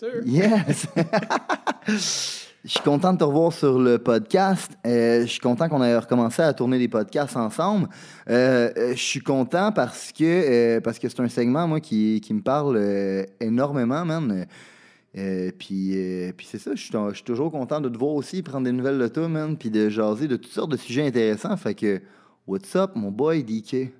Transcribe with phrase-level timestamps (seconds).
[0.00, 0.22] sir.
[0.26, 0.86] Yes!
[2.62, 4.72] Je suis content de te revoir sur le podcast.
[4.86, 7.88] Euh, je suis content qu'on ait recommencé à tourner des podcasts ensemble.
[8.28, 12.20] Euh, euh, je suis content parce que euh, parce que c'est un segment, moi, qui,
[12.20, 12.78] qui me parle
[13.40, 14.46] énormément, man.
[15.14, 15.96] Puis
[16.36, 18.72] puis c'est ça, je suis je suis toujours content de te voir aussi, prendre des
[18.72, 21.56] nouvelles de toi, man, puis de jaser de toutes sortes de sujets intéressants.
[21.56, 22.02] Fait que,
[22.46, 23.90] what's up, mon boy DK?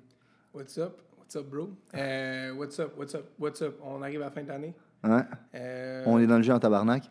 [0.53, 1.01] What's up?
[1.17, 1.71] What's up, bro?
[1.93, 2.95] What's up?
[2.95, 3.25] What's up?
[3.39, 3.79] What's up?
[3.83, 4.75] On arrive à la fin de l'année?
[5.03, 7.09] Euh, On est dans le jeu en tabarnak.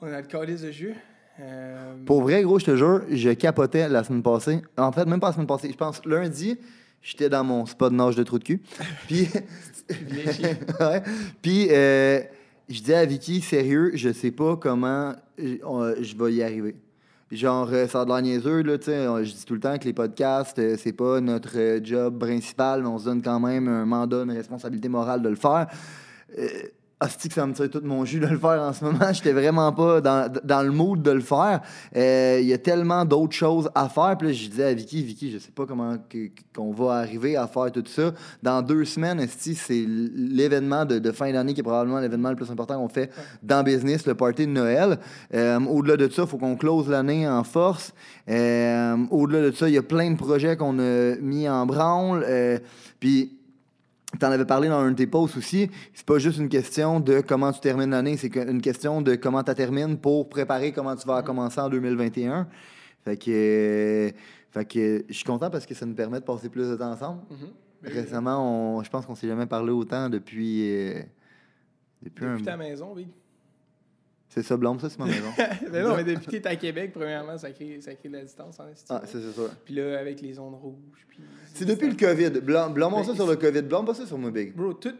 [0.00, 0.94] on a le calice de jus.
[1.40, 4.60] Euh, Pour vrai, gros, je te jure, je capotais la semaine passée.
[4.76, 5.70] En fait, même pas la semaine passée.
[5.70, 6.58] Je pense lundi,
[7.00, 8.60] j'étais dans mon spot de nage de trou de cul.
[9.06, 9.28] Puis,
[10.80, 11.02] ouais.
[11.70, 12.20] Euh,
[12.68, 16.74] je dis à Vicky, sérieux, je sais pas comment je, on- je vais y arriver.
[17.30, 19.04] Genre, euh, ça a de l'air niaiseux, là, tu sais.
[19.24, 22.80] Je dis tout le temps que les podcasts, euh, c'est pas notre euh, job principal,
[22.82, 25.68] mais on se donne quand même un mandat, une responsabilité morale de le faire.
[27.00, 29.06] Asti que ça me tire tout mon jus de le faire en ce moment.
[29.12, 31.60] J'étais vraiment pas dans, dans le mood de le faire.
[31.96, 34.16] Euh, Il y a tellement d'autres choses à faire.
[34.18, 35.96] Puis là, je disais à Vicky, Vicky, je sais pas comment
[36.54, 38.12] qu'on va arriver à faire tout ça.
[38.42, 42.50] Dans deux semaines, Esti, c'est l'événement de, fin d'année qui est probablement l'événement le plus
[42.50, 43.10] important qu'on fait
[43.44, 44.98] dans business, le party de Noël.
[45.34, 47.94] Euh, Au-delà de ça, il faut qu'on close l'année en force.
[48.28, 52.24] Euh, Au-delà de ça, il y a plein de projets qu'on a mis en branle.
[52.26, 52.58] Euh,
[54.10, 55.70] puis T'en avais parlé dans un de tes posts aussi.
[55.92, 59.42] C'est pas juste une question de comment tu termines l'année, c'est une question de comment
[59.42, 62.48] tu termines pour préparer comment tu vas commencer en 2021.
[63.04, 64.10] Fait que, euh,
[64.50, 66.90] fait que je suis content parce que ça nous permet de passer plus de temps
[66.92, 67.20] ensemble.
[67.30, 67.48] Mhm.
[67.82, 70.68] Ben, Récemment, on, je pense qu'on s'est jamais parlé autant depuis.
[70.72, 71.02] euh,
[72.02, 73.06] depuis, un- Depuis ta maison, oui.
[74.28, 75.30] C'est ça, Blâme, ça, c'est ma maison.
[75.72, 78.24] mais non, mais depuis que t'es à Québec, premièrement, ça crée, ça crée de la
[78.24, 79.50] distance en ah, ça, c'est sûr.
[79.64, 81.06] Puis là, avec les zones rouges.
[81.08, 81.20] Puis
[81.54, 82.40] C'est depuis le COVID.
[82.40, 82.74] Blâme,
[83.04, 83.62] ça sur le COVID.
[83.62, 84.54] Blâme pas ça sur moi, Big.
[84.54, 84.94] Bro, tout,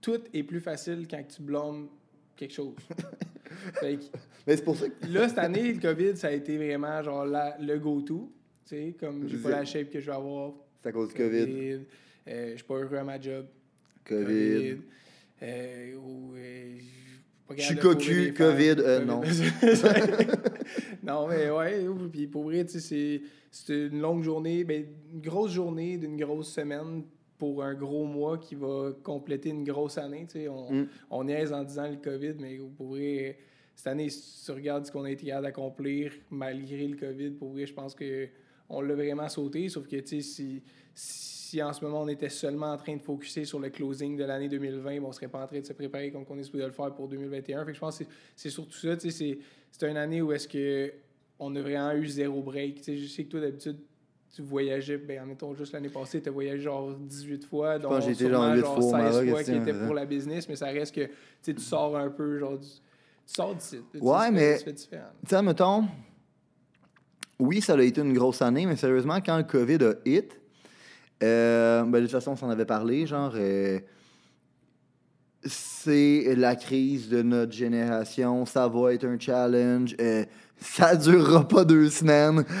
[0.00, 1.88] tout est plus facile quand tu blâmes
[2.36, 2.74] quelque chose.
[3.80, 4.02] Fait que
[4.46, 5.06] Mais c'est pour ça que.
[5.08, 8.30] Là, cette année, le COVID, ça a été vraiment genre la- le go-to.
[8.66, 10.52] Tu sais, comme j'ai pas la shape que je vais avoir.
[10.82, 11.80] C'est à cause du COVID.
[12.28, 13.46] euh, je suis pas heureux à ma job.
[14.06, 14.76] COVID.
[15.42, 16.78] Euh, ou, euh,
[17.56, 18.34] Je suis cocu.
[18.36, 19.20] COVID, euh, non.
[21.02, 25.20] non, mais ouais, ou- puis pour vrai, tu sais, c'est- une longue journée, ben, une
[25.20, 27.02] grosse journée d'une grosse semaine
[27.38, 30.26] pour un gros mois qui va compléter une grosse année.
[30.30, 30.48] tu sais.
[30.48, 30.88] On, Mm.
[31.10, 33.36] on niaise en disant le COVID, mais pour vrai,
[33.74, 37.50] cette année, si tu regardes ce qu'on a été capable d'accomplir malgré le COVID, pour
[37.52, 38.28] vrai, je pense que
[38.68, 39.68] on l'a vraiment sauté.
[39.68, 40.62] Sauf que, tu sais, si,
[41.52, 44.24] si en ce moment on était seulement en train de focuser sur le closing de
[44.24, 46.64] l'année 2020, ben, on serait pas en train de se préparer comme on est supposé
[46.64, 47.62] le faire pour 2021.
[47.66, 48.04] Fait que je pense que
[48.34, 48.98] c'est- surtout ça.
[48.98, 49.10] C'est
[49.70, 50.90] c'est une année où est-ce que
[51.38, 52.80] on a vraiment eu zéro break.
[52.86, 53.76] Je sais que toi, d'habitude,
[54.34, 57.78] tu voyageais, ben, admettons, juste l'année passée, tu as voyagé genre 18 fois,
[58.12, 60.48] été sûrement genre huit genre fois au 16 Maroc, fois qui étaient pour la business,
[60.48, 61.10] mais ça reste que
[61.42, 62.80] tu sors un peu, genre, du- tu
[63.26, 63.76] sors d'ici.
[64.00, 64.58] Ouais, mais-.
[65.26, 65.84] Tu sais, mettons,
[67.38, 70.38] oui, ça a été une grosse année, mais sérieusement, quand le COVID a hit,
[71.22, 73.78] euh, ben, de toute façon, on s'en avait parlé, genre, euh,
[75.44, 80.24] c'est la crise de notre génération, ça va être un challenge, euh,
[80.60, 82.44] ça durera pas deux semaines.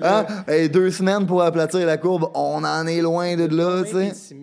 [0.00, 0.26] Hein?
[0.46, 4.34] Hey, deux semaines pour aplatir la courbe, on en est loin de là, tu sais.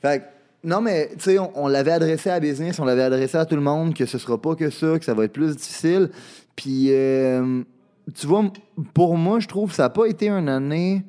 [0.00, 0.24] Fait que,
[0.64, 3.56] non, mais tu sais, on, on l'avait adressé à business, on l'avait adressé à tout
[3.56, 6.10] le monde, que ce sera pas que ça, que ça va être plus difficile.
[6.56, 7.62] Puis, euh,
[8.14, 8.44] tu vois,
[8.92, 11.04] pour moi, je trouve que ça n'a pas été une année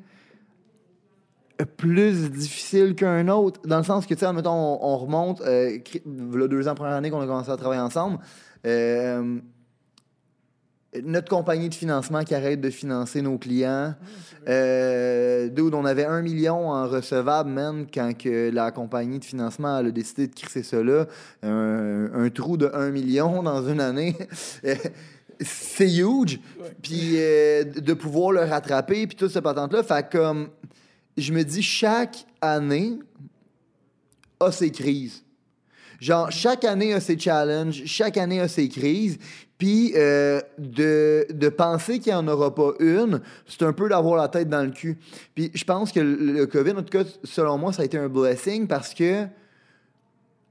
[1.64, 5.78] plus difficile qu'un autre, dans le sens que, tu sais, admettons, on, on remonte, euh,
[6.04, 8.18] v'là deux ans, première année qu'on a commencé à travailler ensemble,
[8.66, 9.38] euh,
[11.02, 13.94] notre compagnie de financement qui arrête de financer nos clients,
[14.48, 19.78] euh, dude, on avait un million en recevable, man, quand que la compagnie de financement
[19.78, 21.06] elle a décidé de crisser là.
[21.42, 24.16] Un, un trou de 1 million dans une année.
[25.40, 26.40] C'est huge.
[26.82, 29.82] Puis euh, de pouvoir le rattraper, puis tout ce patente-là.
[29.82, 30.48] Fait comme,
[31.16, 32.98] je me dis, chaque année
[34.40, 35.22] a ses crises.
[36.00, 39.18] Genre, chaque année a ses challenges, chaque année a ses crises.
[39.58, 44.16] Puis euh, de, de penser qu'il n'y en aura pas une, c'est un peu d'avoir
[44.16, 44.98] la tête dans le cul.
[45.34, 47.96] Puis je pense que le, le COVID, en tout cas, selon moi, ça a été
[47.96, 49.26] un blessing parce que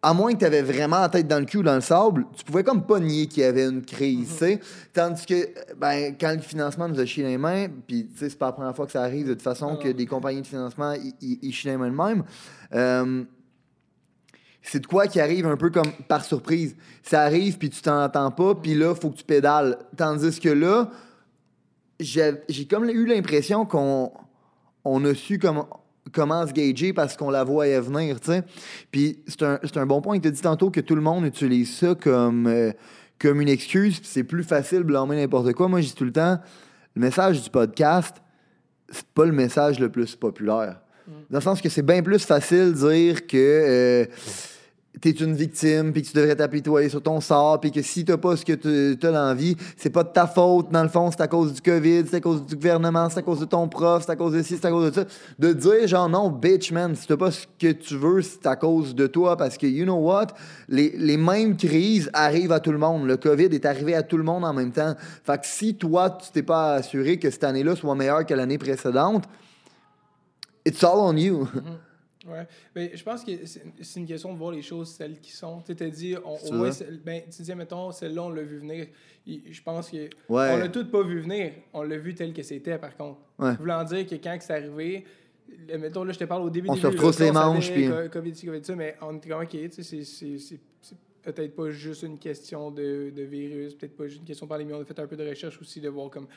[0.06, 2.28] à moins que tu avais vraiment la tête dans le cul ou dans le sable,
[2.38, 4.60] tu pouvais comme pas nier qu'il y avait une crise, tu sais.
[4.94, 8.38] Tandis que, ben, quand le financement nous a chié les mains, puis, tu sais, c'est
[8.38, 10.48] pas la première fois que ça arrive de toute façon Ah que des compagnies de
[10.48, 12.24] financement, ils- chient les mains de même.
[12.75, 13.24] Euh,
[14.62, 16.75] c'est de quoi qui arrive un peu comme par surprise.
[17.01, 19.80] Ça arrive, puis tu t'en attends pas, puis là, faut que tu pédales.
[19.98, 20.92] Tandis que là,
[22.00, 24.12] j'ai comme eu l'impression qu'on
[24.84, 25.68] on a su comment,
[26.12, 28.44] comment se gager parce qu'on la voyait venir, tu sais.
[28.92, 31.25] Puis c'est un, c'est un bon point tu as dit tantôt que tout le monde
[31.25, 32.72] utilise ça comme, euh,
[33.19, 35.68] comme une excuse, puis c'est plus facile de blâmer n'importe quoi.
[35.68, 36.40] Moi, je dis tout le temps,
[36.96, 38.18] le message du podcast,
[38.90, 40.80] c'est pas le message le plus populaire.
[41.30, 44.06] Dans le sens que c'est bien plus facile de dire que euh,
[45.01, 48.18] t'es une victime, puis que tu devrais t'apitoyer sur ton sort, puis que si t'as
[48.18, 50.89] pas ce que tu- t'as dans la vie, c'est pas de ta faute, dans le
[50.89, 53.45] fond, c'est à cause du COVID, c'est à cause du gouvernement, c'est à cause de
[53.45, 55.06] ton prof, c'est à cause de ci, c'est à cause de ça.
[55.38, 58.56] De dire genre non, bitch, man, si t'as pas ce que tu veux, c'est à
[58.56, 60.27] cause de toi, parce que, you know what,
[60.69, 63.06] les, les mêmes crises arrivent à tout le monde.
[63.06, 64.95] Le COVID est arrivé à tout le monde en même temps.
[65.24, 68.57] Fait que si toi, tu t'es pas assuré que cette année-là soit meilleure que l'année
[68.57, 69.25] précédente,
[70.65, 71.48] it's all on you.
[72.27, 72.48] Ouais.
[72.75, 75.62] Mais je pense que c'est une question de voir les choses telles qui sont.
[75.62, 76.69] Tu t'as dit, on, au moins,
[77.06, 78.88] ben, tu disais, mettons, celle-là, on l'a vu venir.
[79.27, 79.98] Je pense que.
[79.98, 80.51] Ouais.
[80.54, 81.51] On l'a tout pas vu venir.
[81.74, 83.19] On l'a vu tel que c'était, par contre.
[83.38, 83.56] Ouais.
[83.57, 85.06] Voulant dire que quand c'est arrivé,
[85.77, 88.10] mettons, là, je te parle au début On début, se retrousse les manches, puis- co-
[88.12, 90.60] COVID, COVID, ça, mais on était comme, OK, tu sais, c'est
[91.22, 94.74] peut-être pas juste une question de, de virus, peut-être pas juste une question de pandémie.
[94.74, 96.27] On a fait un peu de recherche aussi de voir comme.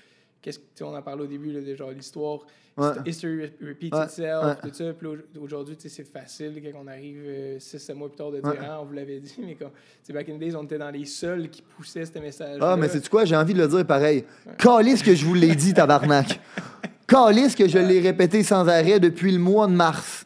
[0.40, 2.40] Qu'est-ce que, tu on en parlé au début, là, de genre l'histoire,
[2.76, 2.90] Ouais.
[3.06, 4.93] history re- repeats Ouais, itself, tout ça.
[4.93, 7.23] Puis là, au- aujourd'hui, tu c'est facile quand on arrive
[7.58, 8.58] 6-7 mois plus tard de dire, Ouais.
[8.62, 9.64] ah, on vous l'avait dit, mais tu
[10.05, 12.58] sais, back in the days, on était dans les seuls qui poussaient ce message.
[12.62, 13.25] Ah, mais c'est quoi?
[13.25, 14.25] J'ai envie de le dire pareil.
[14.58, 16.38] Calisse que je vous l'ai dit, tabarnak.
[17.08, 20.25] Calisse que je l'ai répété sans arrêt depuis le mois de mars.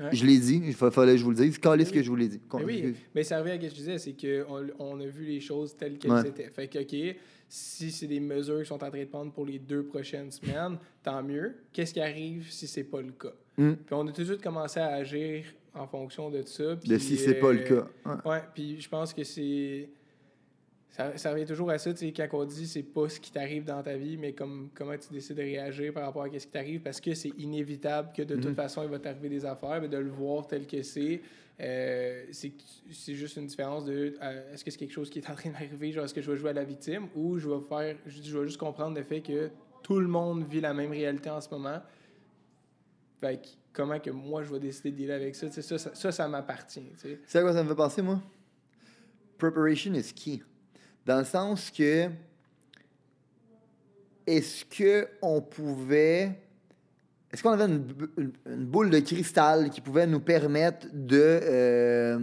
[0.00, 0.08] Ouais.
[0.12, 1.58] Je l'ai dit, il fa- fallait que je vous le dise.
[1.58, 2.40] Calisse que je vous l'ai dit.
[2.54, 5.24] Mais oui, mais ça revient à ce que je disais, c'est qu'on on a vu
[5.24, 6.28] les choses telles qu'elles Ouais.
[6.28, 6.48] étaient.
[6.50, 7.16] Fait que, OK,
[7.48, 10.78] si c'est des mesures qui sont en train de prendre pour les deux prochaines semaines,
[11.02, 11.56] tant mieux.
[11.72, 13.34] Qu'est-ce qui arrive si c'est pas le cas?
[13.58, 13.72] Mm.
[13.74, 15.44] Puis on a tout de suite commencé à agir
[15.74, 16.74] en fonction de ça.
[16.74, 18.18] De puis, si c'est pas le euh, cas.
[18.24, 19.90] Ouais, puis je pense que c'est.
[20.94, 23.32] Ça, ça revient toujours à ça, tu sais, quand on dit c'est pas ce qui
[23.32, 26.46] t'arrive dans ta vie, mais comme, comment tu décides de réagir par rapport à ce
[26.46, 28.42] qui t'arrive, parce que c'est inévitable que de Mhm.
[28.42, 31.22] toute façon, il va t'arriver des affaires, mais de le voir tel que c'est,
[31.60, 32.52] euh, c'est
[32.90, 35.48] c'est juste une différence de euh, est-ce que c'est quelque chose qui est en train
[35.50, 38.20] d'arriver, genre est-ce que je vais jouer à la victime, ou je vais faire, je,
[38.22, 39.48] je vais juste comprendre le fait que
[39.82, 41.80] tout le monde vit la même réalité en ce moment.
[43.18, 45.78] Fait que comment que moi je vais décider de dealer avec ça, tu sais, ça,
[45.78, 47.20] ça, ça, ça m'appartient, tu sais.
[47.26, 48.20] Sais à quoi ça me fait penser, moi?
[49.38, 50.42] Preparation is key.
[51.06, 52.08] Dans le sens que,
[54.26, 56.38] est-ce qu'on pouvait.
[57.32, 62.18] Est-ce qu'on avait une, boule de cristal qui pouvait nous permettre de, euh,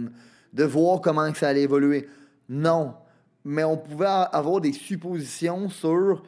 [0.52, 2.08] de voir comment ça allait évoluer?
[2.48, 2.94] Non.
[3.44, 6.22] Mais on pouvait avoir des suppositions sur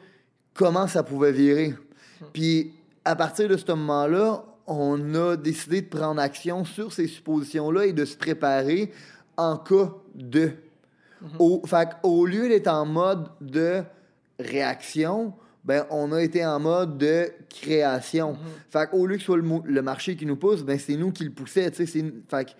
[0.53, 1.73] comment ça pouvait virer.
[2.33, 2.73] Puis,
[3.05, 7.93] à partir de ce moment-là, on a décidé de prendre action sur ces suppositions-là et
[7.93, 8.91] de se préparer
[9.37, 10.51] en cas de.
[11.39, 13.83] Au, fait au lieu d'être en mode de
[14.39, 15.33] réaction,
[15.63, 18.37] ben, on a été en mode de création.
[18.69, 21.11] Fait au lieu que ce soit le, le marché qui nous pousse, ben, c'est nous
[21.11, 21.71] qui le poussait.
[21.71, 22.51] Fait que-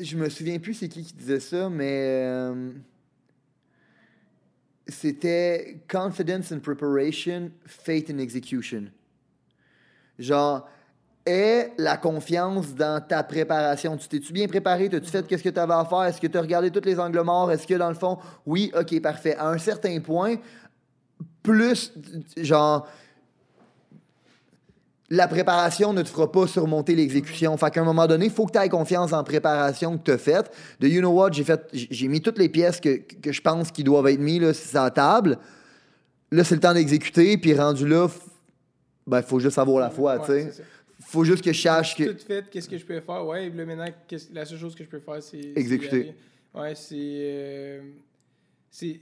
[0.00, 2.70] je me souviens plus c'est qui qui disait ça, mais euh,
[4.86, 8.84] c'était confidence in preparation, faith in execution.
[10.18, 10.68] Genre,
[11.26, 13.96] aie la confiance dans ta préparation.
[13.96, 14.88] Tu t'es-tu bien préparé?
[14.88, 16.02] T'as-tu fait qu'est-ce que tu avais à faire?
[16.04, 17.50] Est-ce que tu as regardé tous les angles morts?
[17.50, 19.36] Est-ce que dans le fond, oui, ok, parfait.
[19.36, 20.36] À un certain point,
[21.42, 21.92] plus,
[22.36, 22.86] genre,
[25.10, 27.56] la préparation ne te fera pas surmonter l'exécution.
[27.56, 30.10] Fait qu'à un moment donné, il faut que tu aies confiance en préparation que tu
[30.12, 30.50] as faite.
[30.78, 33.40] De you know what, j'ai fait j'ai j'ai mis toutes les pièces que, que je
[33.40, 35.38] pense qui doivent être mises là, sur la table.
[36.30, 38.06] Là, c'est le temps d'exécuter, puis rendu là,
[39.04, 40.62] ben, faut juste avoir la foi, Ouais, tu sais.
[41.10, 42.04] Faut juste que je sache que.
[42.04, 43.26] Tout fait, qu'est-ce que je peux faire?
[43.26, 43.86] Ouais, là, maintenant,
[44.32, 45.40] la seule chose que je peux faire, c'est.
[45.56, 46.14] Exécuter.
[46.54, 46.94] Ouais, c'est.
[46.96, 47.80] euh,
[48.70, 49.00] c'est.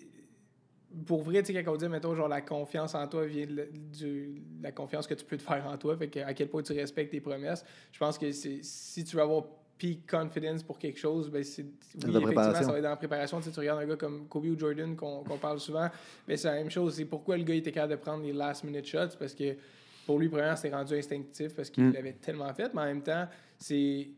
[1.05, 3.57] Pour vrai, tu sais, quand on dit, mettons, genre, la confiance en toi vient de
[3.57, 6.49] la, du- la confiance que tu peux te faire en toi, fait que à quel
[6.49, 7.63] point tu respectes tes promesses.
[7.93, 9.45] Je pense que si tu veux avoir
[9.77, 11.63] peak confidence pour quelque chose, ben c'est.
[11.63, 11.69] Oui,
[12.23, 13.37] effectivement, ça va être dans la préparation.
[13.39, 15.91] Tu, sais, tu regardes un gars comme Kobe ou Jordan qu'on parle souvent,
[16.27, 16.95] mais c'est la même chose.
[16.95, 19.55] C'est pourquoi le gars était capable de prendre les last minute shots, parce que
[20.09, 21.93] pour lui, premièrement, c'était rendu instinctif parce qu'il Mm.
[21.93, 24.09] l'avait tellement fait, mais en même temps, c'est.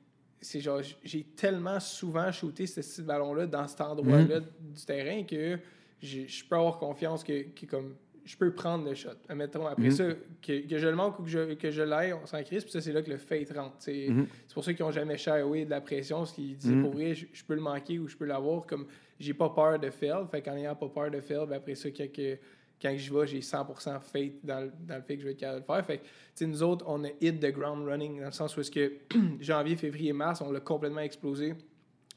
[0.42, 5.58] C'est genre, j'ai tellement souvent shooté ce de ballon-là dans cet endroit-là du terrain que
[6.00, 7.94] je peux avoir confiance que, que comme
[8.24, 9.10] je peux prendre le shot.
[9.28, 9.90] Admettons, après Mhm.
[9.90, 10.04] ça,
[10.40, 12.72] que, que je le manque ou que je, que je l'aille, on s'en crise, puis
[12.72, 13.74] ça, c'est là que le fate rentre.
[13.80, 14.26] C'est Mhm.
[14.46, 16.82] c'est pour ça qu'ils n'ont jamais shy away de la pression, parce qu'ils disaient, Mhm.
[16.84, 18.86] pour vrai, je, je peux le manquer ou je peux l'avoir, comme
[19.18, 21.90] j'ai pas peur de fail, fait qu'en ayant pas peur de fail, ben après ça,
[21.90, 22.38] quand, que-
[22.80, 25.38] quand j'y vais, j'ai 100% faith dans, le- dans le fait que je vais être
[25.40, 25.84] capable de le faire.
[25.86, 25.98] Fait
[26.38, 28.92] que, nous autres, on a hit the ground running, dans le sens où est-ce que
[29.40, 31.54] janvier, février, mars, on l'a complètement explosé.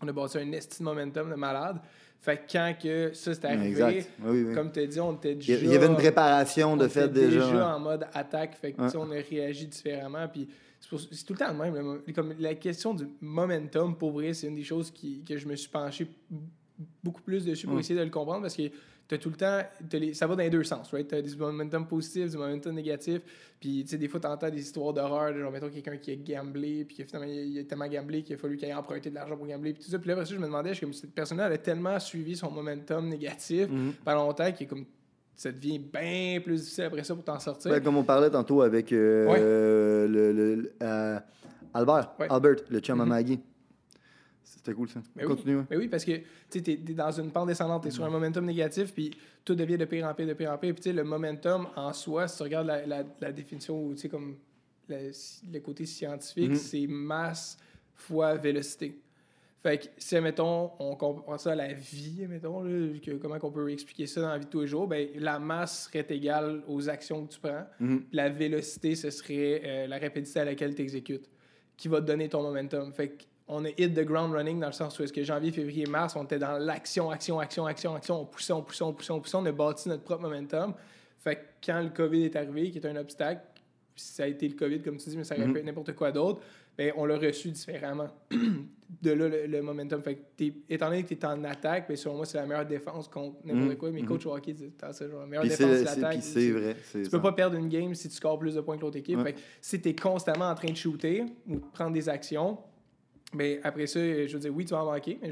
[0.02, 1.78] On a bâti un esti de momentum de malade.
[2.20, 4.06] Fait que quand que ça s'est arrivé.
[4.24, 5.56] Oui, oui, comme tu as dit, on était déjà...
[5.56, 7.46] il y avait une préparation de on fait était déjà.
[7.52, 8.56] déjà en mode attaque.
[8.56, 8.96] Fait que, Ouais.
[8.96, 10.26] on a réagi différemment.
[10.30, 10.48] Puis
[10.80, 12.02] c'est c'est tout le temps le même.
[12.16, 15.56] comme la question du momentum, pour vrai, c'est une des choses qui, que je me
[15.58, 16.08] suis penché
[17.04, 18.64] beaucoup plus dessus pour essayer de le comprendre parce que
[19.08, 19.60] tu as tout le temps.
[19.92, 21.08] les- ça va dans les deux sens, right?
[21.08, 23.22] Tu as du momentum positif, du momentum négatif.
[23.60, 26.16] Puis, tu sais, des fois, tu entends des histoires d'horreur, genre, mettons, quelqu'un qui a
[26.16, 28.74] gamblé, puis que finalement, il a, il a tellement gamblé qu'il a fallu qu'il ait
[28.74, 30.00] emprunté de l'argent pour gambler, puis tout ça.
[30.00, 32.36] Puis là, après ça, je me demandais, je comme cette personne-là, elle a tellement suivi
[32.36, 33.94] son momentum négatif Mhm.
[34.04, 34.86] pendant longtemps qu'il est comme.
[35.36, 37.72] Ça devient bien plus difficile après ça pour t'en sortir.
[37.72, 39.40] Ben, comme on parlait tantôt avec euh, Ouais.
[40.08, 41.20] le, le- euh,
[41.74, 42.28] Albert, Ouais.
[42.30, 43.10] Albert, le chum à Mhm.
[43.10, 43.40] Maggie.
[44.58, 45.02] C'était cool ça.
[45.16, 45.24] Oui.
[45.26, 45.58] Continue.
[45.58, 45.64] ouais.
[45.70, 46.12] Mais oui, parce que
[46.50, 49.12] tu es, dans une pente descendante, tu es sur un momentum négatif, puis
[49.44, 50.74] tout devient de pire en pire, de pire en pire.
[50.76, 54.36] Puis le momentum en soi, si tu regardes la, la, la définition, ou comme
[54.90, 55.12] le,
[55.52, 56.56] le côté scientifique, Mhm.
[56.56, 57.58] c'est masse
[57.96, 59.00] fois vélocité.
[59.62, 63.52] Fait que si, mettons, on compare ça à la vie, mettons, là, que- comment on
[63.52, 66.62] peut expliquer ça dans la vie de tous les jours, ben, la masse serait égale
[66.68, 67.66] aux actions que tu prends.
[67.80, 68.04] Mhm.
[68.12, 71.30] La vélocité, ce serait euh, la rapidité à laquelle tu exécutes,
[71.78, 72.92] qui va te donner ton momentum.
[72.92, 73.16] Fait
[73.54, 76.16] qu'on a hit the ground running dans le sens où est-ce que janvier, février, mars,
[76.16, 79.20] on était dans l'action, action, action, action, action, on poussait, on poussait, on poussait, on
[79.22, 80.74] poussait, on a bâti notre propre momentum.
[81.20, 83.42] Fait que quand le COVID est arrivé, qui est un obstacle,
[83.96, 85.54] ça a été le COVID, comme tu dis, mais ça aurait Mhm.
[85.54, 86.42] pu être n'importe quoi d'autre,
[86.76, 88.08] ben, on l'a reçu différemment.
[89.02, 90.02] de là, le, le momentum.
[90.04, 92.66] Fait que étant donné que tu es en attaque, ben, selon moi, c'est la meilleure
[92.66, 93.76] défense contre n'importe Mhm.
[93.78, 93.92] quoi.
[93.92, 94.08] Mes Mhm.
[94.08, 96.20] coachs au hockey disent genre, la meilleure défense, c'est c'est c'est- l'attaque.
[96.24, 96.76] c'est vrai.
[96.84, 97.20] c'est Tu peux ça.
[97.24, 99.18] pas perdre une game si tu scores plus de points que l'autre équipe.
[99.18, 99.24] Ouais.
[99.26, 102.58] Fait que si tu es constamment en train de shooter ou de prendre des actions,
[103.34, 105.32] ben après ça, je veux dire, oui, tu vas en manquer, mais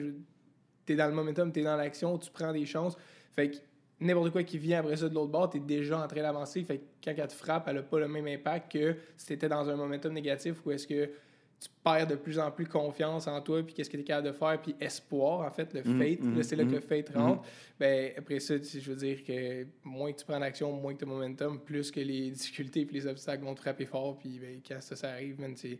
[0.85, 2.97] tu es dans le momentum, tu es dans l'action, tu prends des chances.
[3.33, 3.57] Fait que
[3.99, 6.63] n'importe quoi qui vient après ça de l'autre bord, tu es déjà en train d'avancer.
[6.63, 9.33] Fait que quand elle te frappe, elle n'a pas le même impact que si tu
[9.33, 13.27] étais dans un momentum négatif où est-ce que tu perds de plus en plus confiance
[13.27, 15.83] en toi, puis qu'est-ce que tu es capable de faire, puis espoir, en fait, le
[15.83, 16.35] Mhm, fate.
[16.35, 17.43] là, c'est là que le fate rentre.
[17.79, 21.05] Ben, après ça, je veux dire que moins que tu prends l'action, moins que tu
[21.05, 24.17] as momentum, plus que les difficultés et les obstacles vont te frapper fort.
[24.17, 25.77] Puis ben, quand ça, ça arrive, c'est,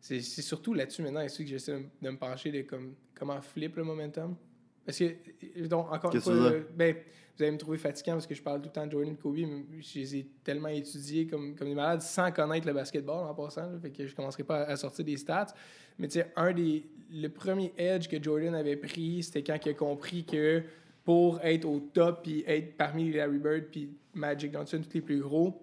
[0.00, 3.84] c'est, surtout là-dessus maintenant ici que j'essaie de, me pencher de comme, comment flip le
[3.84, 4.36] momentum.
[4.84, 6.94] Parce que, donc, encore une fois, euh, ben,
[7.36, 9.16] vous allez me trouver fatigant parce que je parle tout le temps de Jordan et
[9.16, 13.28] Kobe, mais je les ai tellement étudiés comme, comme des malades sans connaître le basketball
[13.28, 13.70] en passant.
[13.70, 15.54] là, fait que je commencerai pas à, à sortir des stats.
[15.98, 16.86] Mais tu sais, un des.
[17.10, 20.62] Le premier edge que Jordan avait pris, c'était quand il a compris que
[21.04, 25.20] pour être au top puis être parmi Larry Bird puis Magic Johnson, tous les plus
[25.20, 25.58] gros,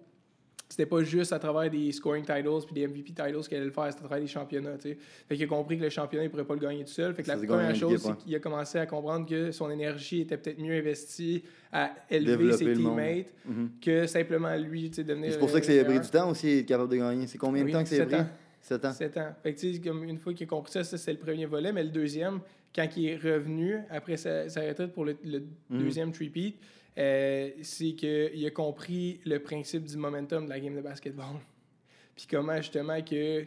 [0.68, 3.72] c'était pas juste à travers des scoring titles puis des MVP titles qu'il allait le
[3.72, 4.76] faire, c'était à travers des championnats.
[4.78, 4.98] tu sais.
[5.28, 7.14] Fait qu'il a compris que le championnat, il pourrait pas le gagner tout seul.
[7.14, 10.38] Fait que la première chose, c'est qu'il a commencé à comprendre que son énergie était
[10.38, 13.70] peut-être mieux investie à élever Développer ses teammates Mhm.
[13.82, 15.32] que simplement lui, tu sais, devenir.
[15.34, 17.28] C'est pour ça que ça a pris du temps aussi, être capable de gagner.
[17.28, 18.28] C'est combien de Oui, temps que ça a pris ans.
[18.62, 18.92] 7 ans.
[18.94, 19.36] 7 ans.
[19.44, 21.84] Fait que, comme une fois qu'il a compris ça, ça c'est le premier volet, mais
[21.84, 22.40] le deuxième,
[22.76, 25.80] quand il est revenu après sa, sa retraite pour le, le Mhm.
[25.84, 26.56] deuxième three-peat,
[26.98, 31.36] euh, c'est qu'il a compris le principe du momentum de la game de basketball.
[32.16, 33.44] Puis comment justement que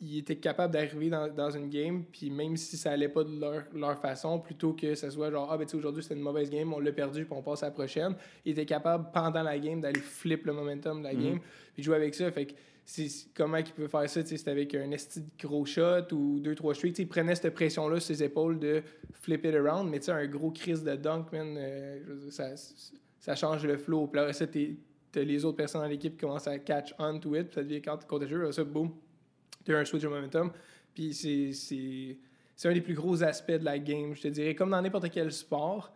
[0.00, 3.36] il était capable d'arriver dans, dans une game, puis même si ça allait pas de
[3.40, 6.20] leur, leur façon, plutôt que ça soit genre, ah ben tu sais, aujourd'hui c'était une
[6.20, 8.14] mauvaise game, on l'a perdu, puis on passe à la prochaine,
[8.44, 11.22] il était capable pendant la game d'aller flip le momentum de la Mhm.
[11.24, 11.40] game,
[11.74, 12.30] puis jouer avec ça.
[12.30, 12.52] Fait que
[13.34, 16.98] comment il pouvait faire ça, c'était avec un esti gros shot ou deux, trois streaks.
[16.98, 20.82] Il prenait cette pression-là sur ses épaules de flip it around, mais un gros crise
[20.82, 22.56] de dunk, man, euh, ça,
[23.20, 24.06] ça change le flow.
[24.06, 27.34] Puis là, ça, t'as les autres personnes dans l'équipe qui commencent à catch on to
[27.36, 28.90] it, puis ça devient quand là, ça, boum,
[29.64, 30.50] tu as un switch de momentum.
[30.94, 32.16] Puis c'est- c'est
[32.56, 35.10] c'est un des plus gros aspects de la game, je te dirais, comme dans n'importe
[35.10, 35.92] quel sport.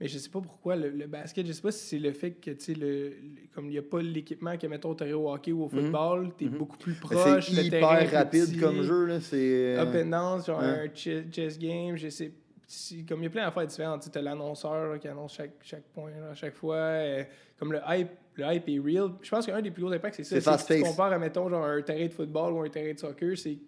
[0.00, 2.32] Mais je sais pas pourquoi le, le basket, je sais pas si c'est le fait
[2.32, 3.14] que, tu sais, le, le-
[3.54, 6.46] comme il n'y a pas l'équipement que, mettons, tu au hockey ou au football, tu
[6.46, 6.58] es Mhm.
[6.58, 9.04] beaucoup plus proche, C'est terrain hyper rapide petit, comme jeu.
[9.06, 9.20] là.
[9.20, 9.78] C'est.
[9.78, 10.66] Up and down, genre ouais.
[10.66, 12.32] un che- chess game, je sais.
[12.66, 14.10] Si- Comme il y a plein d'affaires différentes.
[14.10, 16.76] Tu as l'annonceur qui annonce chaque, chaque point là, à chaque fois.
[16.76, 17.24] euh,
[17.58, 19.10] comme le hype, le hype est real.
[19.22, 20.58] Je pense qu'un des plus gros impacts, c'est ça.
[20.58, 22.98] C'est si tu compares à, mettons, genre un terrain de football ou un terrain de
[22.98, 23.58] soccer, c'est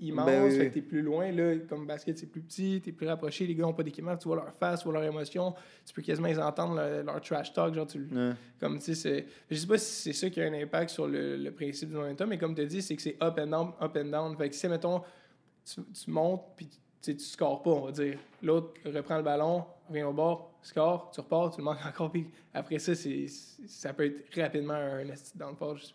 [0.00, 0.26] immense.
[0.26, 1.32] Ben oui, fait que t'es plus loin.
[1.32, 3.46] Là, comme basket, c'est plus petit, t'es plus rapproché.
[3.46, 4.16] Les gars n'ont pas d'équipement.
[4.16, 5.54] Tu vois leur face, tu vois leur émotion.
[5.84, 7.74] Tu peux quasiment les entendre, leur, leur trash talk.
[7.74, 8.30] Genre, tu, ouais.
[8.60, 11.36] comme, tu sais, je sais pas si c'est ça qui a un impact sur le,
[11.36, 13.96] le principe du momentum, mais comme tu dis, c'est que c'est up and down, up
[13.96, 14.36] and down.
[14.36, 15.02] Fait que si, mettons,
[15.64, 16.68] tu, tu montes, puis
[17.12, 18.18] tu tu scores pas, on va dire.
[18.42, 22.10] L'autre reprend le ballon, viens au bord, score, tu repars, tu le manques encore.
[22.10, 23.26] Puis après ça, c'est,
[23.66, 25.76] ça peut être rapidement un dans le fort.
[25.76, 25.86] Je,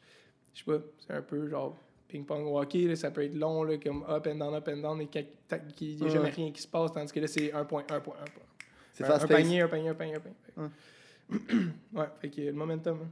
[0.53, 1.75] je sais pas, c'est un peu genre
[2.07, 5.01] ping-pong hockey, là, ça peut être long, là, comme up and down, up and down,
[5.01, 7.83] et qu'il n'y a jamais rien qui se passe, tandis que là, c'est un point,
[7.89, 8.43] un point, un point.
[8.91, 10.69] C'est un, un panier, un panier, un panier, un panier.
[11.93, 12.99] Ouais, fait que le momentum.
[13.01, 13.09] Hein.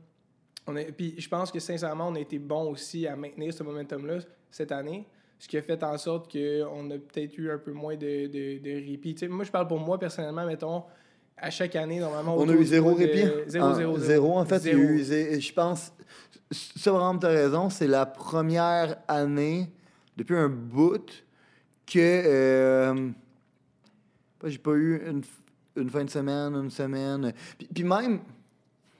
[0.67, 3.63] On est, puis je pense que sincèrement, on a été bon aussi à maintenir ce
[3.63, 4.19] momentum-là
[4.51, 5.07] cette année,
[5.39, 8.59] ce qui a fait en sorte qu'on a peut-être eu un peu moins de, de,
[8.59, 9.15] de répit.
[9.29, 10.83] moi, je parle pour moi personnellement, mettons,
[11.37, 12.35] à chaque année, normalement.
[12.37, 13.25] On a eu zéro répit?
[13.47, 14.37] Zéro, zéro, zéro.
[14.37, 15.93] en fait, eu, je pense,
[16.51, 19.71] ça vraiment, tu as raison, c'est la première année
[20.17, 21.09] depuis un bout
[21.87, 23.09] que euh,
[24.43, 25.23] j'ai pas eu une,
[25.77, 27.33] une, fin de semaine, une semaine.
[27.57, 28.19] Puis, puis même,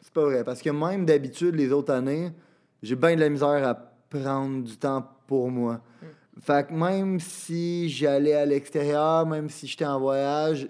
[0.01, 2.31] c'est pas vrai, parce que même d'habitude, les autres années,
[2.81, 5.81] j'ai bien de la misère à prendre du temps pour moi.
[6.01, 6.05] Mm.
[6.41, 10.69] Fait que même si j'allais à l'extérieur, même si j'étais en voyage,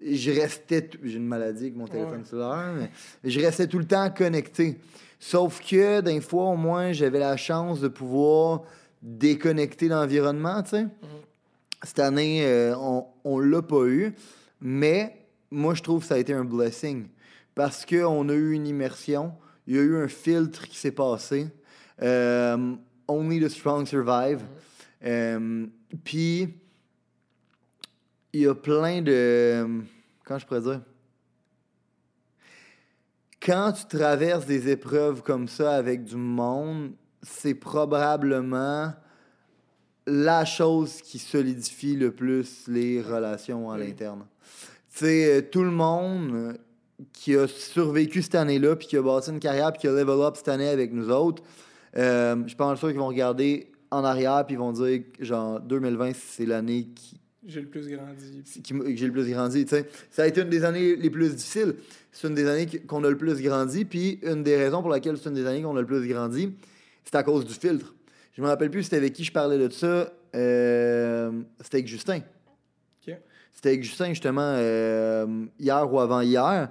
[0.00, 0.88] je restais.
[1.02, 2.90] J'ai une maladie avec mon téléphone cellulaire, mais
[3.30, 4.78] je restais tout le temps connecté.
[5.18, 8.62] Sauf que, d'un fois, au moins, j'avais la chance de pouvoir
[9.02, 10.84] déconnecter l'environnement, tu sais.
[10.84, 10.88] Mm.
[11.82, 12.74] Cette année, euh,
[13.24, 14.14] on ne l'a pas eu,
[14.60, 15.16] mais
[15.50, 17.06] moi, je trouve que ça a été un blessing
[17.54, 19.32] parce qu'on a eu une immersion,
[19.66, 21.48] il y a eu un filtre qui s'est passé.
[22.02, 22.74] Euh,
[23.08, 24.38] only the strong survive.
[24.38, 24.46] Mm.
[25.04, 25.66] Euh,
[26.04, 26.48] puis,
[28.32, 29.82] il y a plein de.
[30.24, 30.82] Comment je pourrais dire?
[33.42, 36.92] Quand tu traverses des épreuves comme ça avec du monde,
[37.22, 38.92] c'est probablement
[40.06, 44.26] la chose qui solidifie le plus les relations à l'interne.
[44.92, 46.58] Tu sais, euh, tout le monde
[47.12, 50.20] qui a survécu cette année-là, puis qui a bâti une carrière, puis qui a level
[50.20, 51.42] up cette année avec nous autres,
[51.96, 56.12] euh, je pense sûr qu'ils vont regarder en arrière, puis ils vont dire, genre, 2020,
[56.14, 58.42] c'est l'année qui, j'ai le plus grandi.
[58.94, 59.88] J'ai le plus grandi, tu sais.
[60.10, 61.74] Ça a été une des années les plus difficiles.
[62.12, 63.86] C'est une des années qu'on a le plus grandi.
[63.86, 66.52] Puis une des raisons pour laquelle c'est une des années qu'on a le plus grandi,
[67.02, 67.94] c'est à cause du filtre.
[68.36, 70.12] Je me rappelle plus c'était avec qui je parlais de ça.
[70.34, 72.20] Euh, c'était avec Justin.
[73.52, 75.26] C'était avec Justin, justement, euh,
[75.58, 76.70] hier ou avant-hier.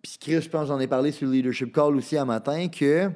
[0.00, 3.10] Puis Chris, je pense j'en ai parlé sur le Leadership Call aussi à matin, que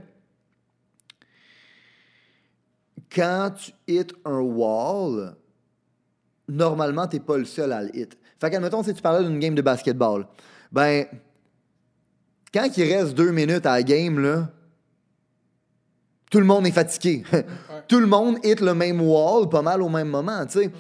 [3.14, 5.35] quand tu hits un wall,
[6.48, 8.16] normalement, tu n'es pas le seul à le hit.
[8.40, 10.27] Fait qu'admettons, si tu parlais d'une game de basketball,
[10.70, 11.07] ben,
[12.53, 14.51] quand il reste deux minutes à la game, là,
[16.31, 17.25] tout le monde est fatigué.
[17.88, 20.70] tout le monde hit le même wall pas mal au même moment, tu sais.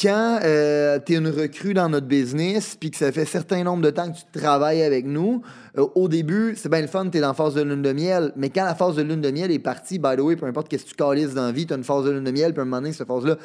[0.00, 3.62] Quand euh, tu es une recrue dans notre business, puis que ça fait un certain
[3.64, 5.42] nombre de temps que tu travailles avec nous,
[5.76, 7.92] euh, au début, c'est bien le fun, tu es dans la phase de lune de
[7.92, 10.46] miel, mais quand la phase de lune de miel est partie, by the way, peu
[10.46, 12.30] importe qu'est-ce que tu calisses dans la vie, tu as une phase de lune de
[12.30, 13.36] miel, puis à un moment donné, cette phase-là,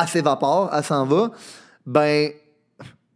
[0.00, 1.30] elle s'évapore, elle s'en va,
[1.86, 2.30] ben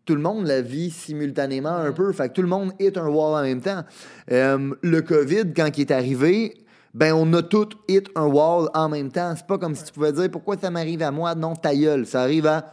[0.04, 2.12] tout le monde la vit simultanément un peu.
[2.12, 3.82] Fait que tout le monde hit un wall en même temps.
[4.30, 6.54] Euh, le COVID, quand il est arrivé,
[6.96, 9.34] ben on a tout hit un wall en même temps.
[9.36, 12.06] C'est pas comme si tu pouvais dire pourquoi ça m'arrive à moi, non, ta gueule.
[12.06, 12.64] Ça arrive à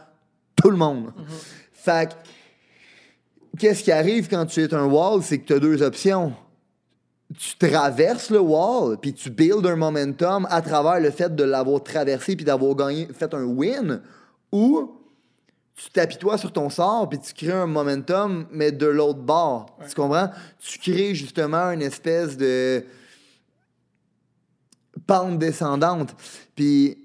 [0.56, 1.08] tout le monde.
[1.08, 1.72] Mm-hmm.
[1.74, 5.22] Fait que, qu'est-ce qui arrive quand tu hit un wall?
[5.22, 6.32] C'est que tu as deux options
[7.36, 11.82] tu traverses le wall, puis tu builds un momentum à travers le fait de l'avoir
[11.82, 14.00] traversé puis d'avoir gagné, fait un win,
[14.52, 14.92] ou
[15.74, 19.76] tu t'apitoies sur ton sort puis tu crées un momentum, mais de l'autre bord.
[19.88, 20.30] Tu comprends?
[20.60, 22.84] Tu crées justement une espèce de
[25.06, 26.14] pente descendante.
[26.54, 26.98] Puis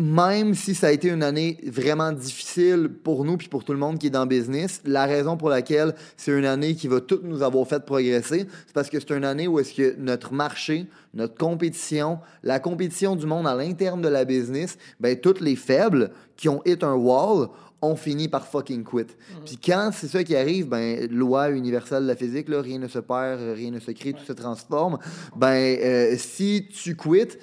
[0.00, 3.78] même si ça a été une année vraiment difficile pour nous puis pour tout le
[3.78, 7.00] monde qui est dans le business, la raison pour laquelle c'est une année qui va
[7.00, 10.32] toutes nous avoir fait progresser, c'est parce que c'est une année où est-ce que notre
[10.32, 15.56] marché, notre compétition, la compétition du monde à l'interne de la business, ben toutes les
[15.56, 17.48] faibles qui ont hit un wall
[17.82, 19.02] ont fini par fucking quit.
[19.02, 19.44] Mhm.
[19.44, 22.88] Puis quand c'est ça qui arrive, ben loi universelle de la physique, là, rien ne
[22.88, 24.98] se perd, rien ne se crée, tout se transforme.
[25.36, 27.38] Ben euh, si tu quittes,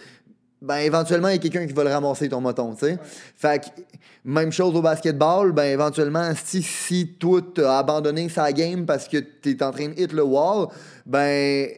[0.62, 3.00] ben éventuellement, il y a quelqu'un qui va le ramasser ton moton, tu sais.
[3.36, 3.82] Fait que,
[4.26, 9.18] même chose au basketball, ben éventuellement, si, si toi, t'as abandonné sa game parce que
[9.18, 10.68] t'es en train de hit le wall,
[11.06, 11.70] ben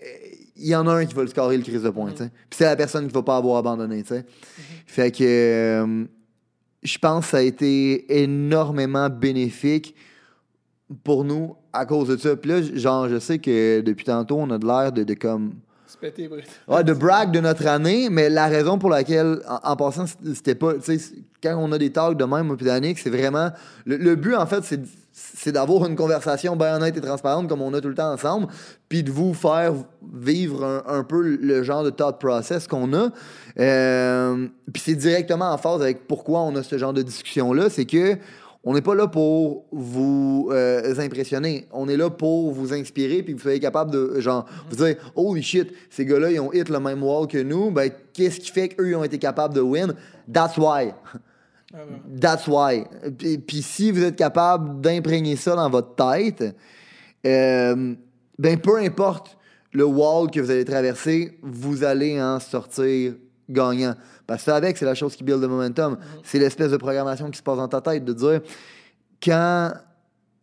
[0.55, 2.29] il y en a un qui va le scorer le crise de pointe, tu sais.
[2.49, 4.19] Puis c'est la personne qui va pas avoir abandonné, tu sais.
[4.19, 4.63] Mm-hmm.
[4.85, 6.05] Fait que euh,
[6.83, 9.95] je pense que ça a été énormément bénéfique
[11.03, 12.35] pour nous à cause de ça.
[12.35, 15.53] Puis là, genre, je sais que depuis tantôt, on a de l'air de, de comme
[16.83, 20.73] De brag de notre année, mais la raison pour laquelle, en, passant, c'était pas.
[21.41, 23.49] Quand on a des talks de même, puis d'Annick, c'est vraiment.
[23.85, 24.63] Le, but, en fait,
[25.11, 28.47] c'est d'avoir une conversation bien honnête et transparente comme on a tout le temps ensemble,
[28.87, 29.73] puis de vous faire
[30.13, 33.09] vivre un, peu le genre de thought process qu'on a.
[33.59, 37.85] Euh, puis c'est directement en phase avec pourquoi on a ce genre de discussion-là, c'est
[37.85, 38.17] que
[38.63, 41.67] On n'est pas là pour vous euh, impressionner.
[41.71, 45.41] On est là pour vous inspirer puis vous soyez capable de, genre, vous dire, holy
[45.41, 47.71] shit, ces gars-là, ils ont hit le même wall que nous.
[47.71, 49.93] Ben, qu'est-ce qui fait qu'eux, ils ont été capables de win?
[50.31, 50.93] That's why.
[51.73, 51.77] Ah.
[52.19, 52.83] That's why.
[53.17, 56.55] Puis, puis si vous êtes capable d'imprégner ça dans votre tête,
[57.25, 57.95] euh,
[58.37, 59.37] ben peu importe
[59.71, 63.13] le wall que vous allez traverser, vous allez en sortir
[63.49, 63.95] gagnant.
[64.27, 65.97] Parce que ça avec, c'est la chose qui build le momentum.
[66.23, 68.41] C'est l'espèce de programmation qui se passe dans ta tête de dire
[69.23, 69.71] quand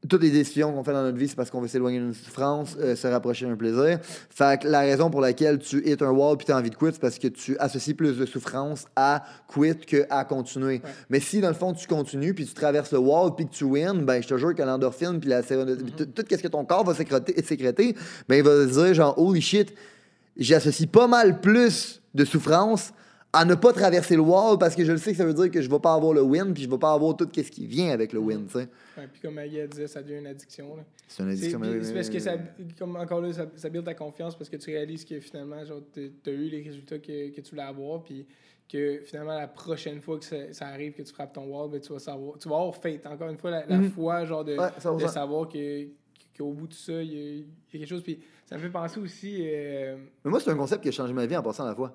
[0.08, 2.76] toutes les décisions qu'on fait dans notre vie, c'est parce qu'on veut s'éloigner d'une souffrance,
[2.80, 3.98] euh, se rapprocher d'un plaisir.
[4.02, 6.76] Fait que la raison pour laquelle tu hits un wall puis tu as envie de
[6.76, 10.80] quit, c'est parce que tu associes plus de souffrance à quit que à continuer.
[11.10, 13.64] Mais si, dans le fond, tu continues puis tu traverses le wall puis que tu
[13.64, 16.48] wins, ben, je te jure que l'endorphine puis la sérotonine, puis tout tout ce que
[16.48, 17.96] ton corps va sécréter, sécréter
[18.28, 19.74] ben, il va se dire genre, holy shit,
[20.36, 22.92] j'associe pas mal plus de souffrance
[23.32, 25.50] à ne pas traverser le wall parce que je le sais que ça veut dire
[25.50, 27.66] que je vais pas avoir le win puis je vais pas avoir tout ce qui
[27.66, 28.68] vient avec le win, tu sais.
[28.96, 30.76] Ouais, puis comme elle disait, ça devient une addiction.
[31.06, 31.58] C'est une addiction.
[31.58, 32.32] mais- c'est parce que ça,
[32.78, 35.82] comme encore là, ça, ça build ta confiance parce que tu réalises que finalement, genre,
[35.92, 38.26] tu as eu les résultats que, que tu voulais avoir, puis
[38.72, 41.80] que finalement, la prochaine fois que ça, ça arrive, que tu frappes ton wall, ben,
[41.80, 43.04] tu vas savoir, tu vas avoir faith.
[43.06, 43.90] Encore une fois, la, la Mhm.
[43.90, 45.88] foi, genre, de, Ouais, de savoir que
[46.36, 48.02] qu'au bout de ça, il y, y a quelque chose.
[48.02, 49.38] Puis ça me fait penser aussi.
[49.42, 51.74] euh, Mais moi, c'est un concept qui a changé ma vie en passant à la
[51.74, 51.94] fois.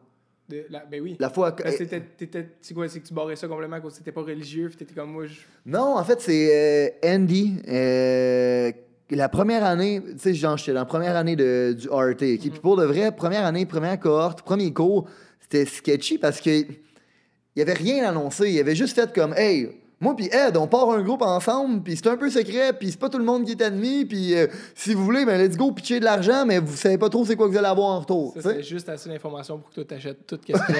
[0.50, 1.16] de, la, ben oui.
[1.20, 1.52] La foi.
[1.54, 4.78] T'étais- c'est quoi, c'est que tu barrais ça complètement parce que t'étais pas religieux, puis
[4.78, 5.26] t'étais comme moi.
[5.28, 5.40] Je...
[5.66, 7.56] Non, en fait, c'est euh, Andy.
[7.70, 8.72] euh,
[9.12, 12.36] la première année, tu sais, genre, j'étais dans la première année de, du RT.
[12.36, 12.40] ok?
[12.52, 15.08] Puis pour de vrai, première année, première cohorte, premier cours,
[15.40, 18.50] c'était sketchy parce que il y avait rien annoncé.
[18.52, 19.70] Il avait juste fait comme, hey,
[20.02, 23.00] moi puis Ed, on part un groupe ensemble, puis c'est un peu secret, puis c'est
[23.00, 25.72] pas tout le monde qui est admis, puis euh, si vous voulez, ben let's go
[25.72, 28.00] pitcher de l'argent, mais vous savez pas trop c'est quoi que vous allez avoir en
[28.00, 28.34] retour.
[28.36, 30.80] C'était juste assez d'informations pour que toi t'achètes tout ce qu'il y avait.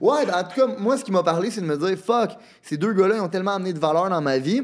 [0.00, 2.32] Ouais, ben, en tout cas, moi, ce qui m'a parlé, c'est de me dire, fuck,
[2.62, 4.62] ces deux gars-là, ils ont tellement amené de valeur dans ma vie,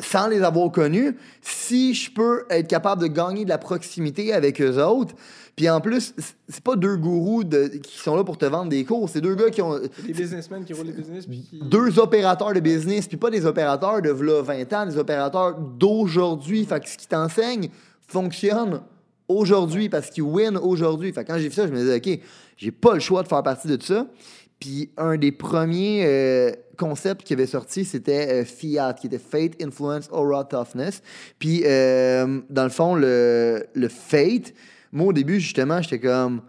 [0.00, 4.60] sans les avoir connus, si je peux être capable de gagner de la proximité avec
[4.60, 5.14] eux autres,
[5.54, 6.14] puis en plus,
[6.48, 9.34] c'est pas deux gourous de- qui sont là pour te vendre des cours, c'est deux
[9.34, 11.60] gars qui ont des businessmen qui roulent des business, puis qui.
[11.68, 16.64] deux opérateurs de business, puis pas des opérateurs de v'là 20 ans, des opérateurs d'aujourd'hui.
[16.64, 17.68] Fait que ce qui t'enseigne
[18.08, 18.80] fonctionne
[19.28, 21.12] aujourd'hui parce qu'ils win aujourd'hui.
[21.12, 22.20] Fait que quand j'ai vu ça, je me disais, OK,
[22.56, 24.06] j'ai pas le choix de faire partie de ça.
[24.60, 29.60] Puis un des premiers euh, concepts qui avait sorti, c'était euh, Fiat, qui était Fate,
[29.62, 31.02] Influence, Aura, Toughness.
[31.38, 34.52] Puis euh, dans le fond, le, le Fate,
[34.92, 36.42] moi au début, justement, j'étais comme.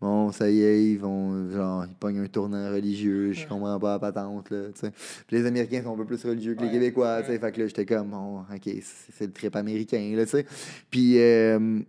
[0.00, 3.94] Bon, ça y est, ils vont, genre, ils pognent un tournant religieux, je comprends pas
[3.94, 4.92] la patente, là, tu sais.
[5.26, 7.38] Puis les Américains sont un peu plus religieux que les Québécois, tu sais.
[7.40, 8.72] Fait que là, j'étais comme, bon, OK,
[9.12, 10.46] c'est le trip américain, là, tu sais.
[10.88, 11.80] Puis euh,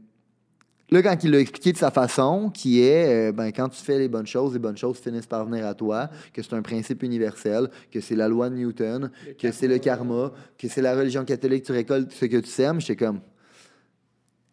[0.90, 4.00] là, quand il l'a expliqué de sa façon, qui est, euh, ben, quand tu fais
[4.00, 7.04] les bonnes choses, les bonnes choses finissent par venir à toi, que c'est un principe
[7.04, 10.16] universel, que c'est la loi de Newton, Le que c'est le karma.
[10.16, 13.20] karma, que c'est la religion catholique, tu récoltes ce que tu sèmes, j'étais comme,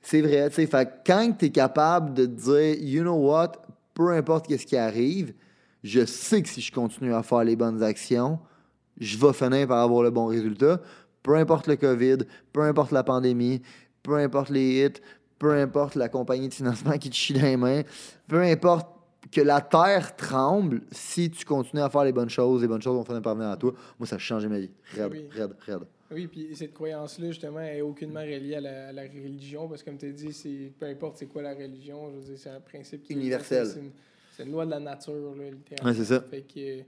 [0.09, 0.67] c'est vrai, tu sais.
[0.67, 3.53] Fait que quand tu es capable de te dire, you know what,
[3.93, 5.35] peu importe ce qui arrive,
[5.83, 8.39] je sais que si je continue à faire les bonnes actions,
[8.99, 10.81] je vais finir par avoir le bon résultat.
[11.23, 12.19] Peu importe le COVID,
[12.53, 13.61] peu importe la pandémie,
[14.03, 15.01] peu importe les hits,
[15.39, 17.83] peu importe la compagnie de financement qui te chie dans les mains,
[18.29, 18.89] peu importe
[19.33, 22.95] que la terre tremble, si tu continues à faire les bonnes choses, les bonnes choses
[22.95, 23.73] vont finir par venir à toi.
[23.99, 24.71] Moi, ça a changé ma vie.
[24.95, 25.27] Raide, Oui.
[25.33, 25.81] raide, raide.
[26.11, 29.91] Oui, puis cette croyance-là, justement, est aucunement reliée à la, à la religion, parce que
[29.91, 32.51] comme tu as dit, c'est, peu importe c'est quoi la religion, je veux dire, c'est
[32.51, 33.67] un principe qui Universel.
[33.67, 33.91] C'est une,
[34.37, 35.91] c'est une loi de la nature, là, littéralement.
[35.91, 36.21] Ouais, c'est ça.
[36.21, 36.83] Fait que, euh,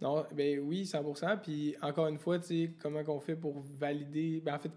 [0.00, 1.38] non, ben oui, 100%.
[1.42, 4.70] Puis encore une fois, tu sais, comment qu'on fait pour valider, ben en fait,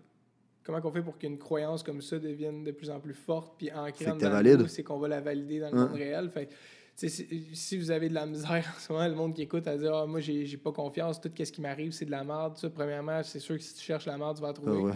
[0.64, 3.72] comment qu'on fait pour qu'une croyance comme ça devienne de plus en plus forte, puis
[3.72, 4.60] ancrée de valide.
[4.62, 5.88] nous, c'est qu'on va la valider dans le Ouais.
[5.88, 6.30] monde réel.
[6.30, 6.50] Fait
[6.96, 7.10] si,
[7.54, 9.94] si vous avez de la misère en ce moment, le monde qui écoute à dire
[9.96, 12.58] ah, moi j'ai pas confiance, tout ce qui m'arrive c'est de la merde.
[12.58, 14.78] Ça, premièrement, c'est sûr que si tu cherches la merde, tu vas la Ah trouver.
[14.84, 14.94] ouais.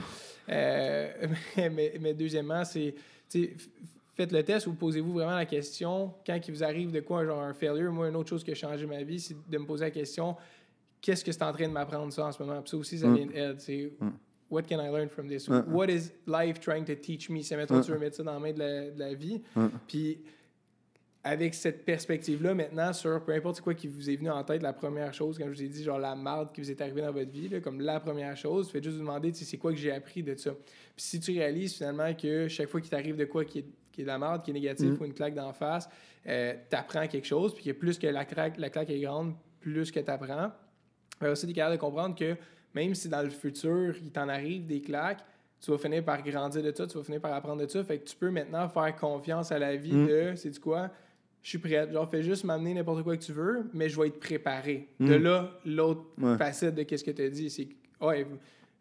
[0.50, 2.94] Euh, mais, mais- mais deuxièmement, c'est
[4.16, 7.42] faites le test ou posez-vous vraiment la question quand il vous arrive de quoi, genre
[7.42, 7.92] un failure.
[7.92, 10.36] Moi, une autre chose qui a changé ma vie, c'est de me poser la question
[11.02, 12.60] qu'est-ce que c'est en train de m'apprendre ça en ce moment?
[12.62, 13.16] Puis ça aussi, ça Mm.
[13.16, 13.60] vient d'aide.
[13.62, 13.92] C'est
[14.50, 15.48] what can I learn from this?
[15.48, 15.66] Mm.
[15.72, 17.44] What is life trying to teach me?
[17.44, 17.84] C'est mettons, Mm.
[17.84, 19.42] tu veux mettre ça dans la main de la, de la vie.
[19.56, 19.68] Mm.
[19.88, 20.18] Puis
[21.28, 24.74] avec cette perspective-là, maintenant, sur peu importe quoi qui vous est venu en tête, la
[24.74, 27.12] première chose, comme je vous ai dit, genre la marde qui vous est arrivée dans
[27.12, 29.72] votre vie, là, comme la première chose, faites juste vous demander, tu sais, c'est quoi
[29.72, 30.52] que j'ai appris de ça.
[30.52, 34.02] Puis si tu réalises finalement que chaque fois qu'il t'arrive de quoi qui est, qui
[34.02, 34.98] est de la marde, qui est négatif Mm.
[35.02, 35.90] ou une claque d'en face,
[36.28, 39.92] euh, t'apprends quelque chose, puis que plus que la, craque, la claque est grande, plus
[39.92, 40.52] que t'apprends.
[41.22, 42.36] Mais aussi, tu es capable de comprendre que
[42.74, 45.24] même si dans le futur, il t'en arrive des claques,
[45.60, 47.84] tu vas finir par grandir de ça, tu vas finir par apprendre de ça.
[47.84, 50.08] Fait que tu peux maintenant faire confiance à la vie Mm.
[50.08, 50.92] de, c'est du quoi?
[51.48, 51.94] Je suis prête.
[51.94, 54.90] Genre, fais juste m'amener n'importe quoi que tu veux, mais je vais être préparé.
[55.00, 56.36] De là, l'autre Ouais.
[56.38, 57.74] facette de qu'est-ce que tu as dit, c'est que,
[58.06, 58.28] ouais,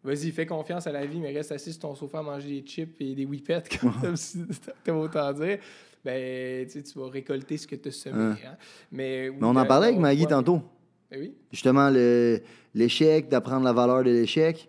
[0.02, 2.66] vas-y, fais confiance à la vie, mais reste assis sur ton sofa à manger des
[2.66, 4.40] chips et des whippets, comme, comme si
[4.88, 5.58] autant dire.
[6.04, 8.18] Ben, tu vas récolter ce que tu as semé.
[8.34, 8.44] Ouais.
[8.44, 8.56] hein.
[8.90, 10.60] Mais, on en euh, parlait avec Maggie ouais, tantôt.
[11.08, 11.34] ben oui.
[11.52, 12.40] Justement, le-
[12.74, 14.68] l'échec, d'apprendre la valeur de l'échec.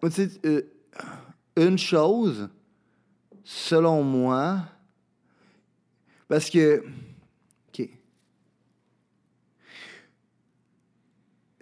[0.00, 0.62] Moi, tu sais, euh,
[1.58, 2.48] une chose,
[3.44, 4.60] selon moi,
[6.28, 6.82] parce que.
[7.68, 7.88] OK.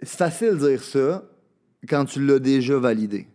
[0.01, 1.23] C'est facile de dire ça
[1.87, 3.27] quand tu l'as déjà validé.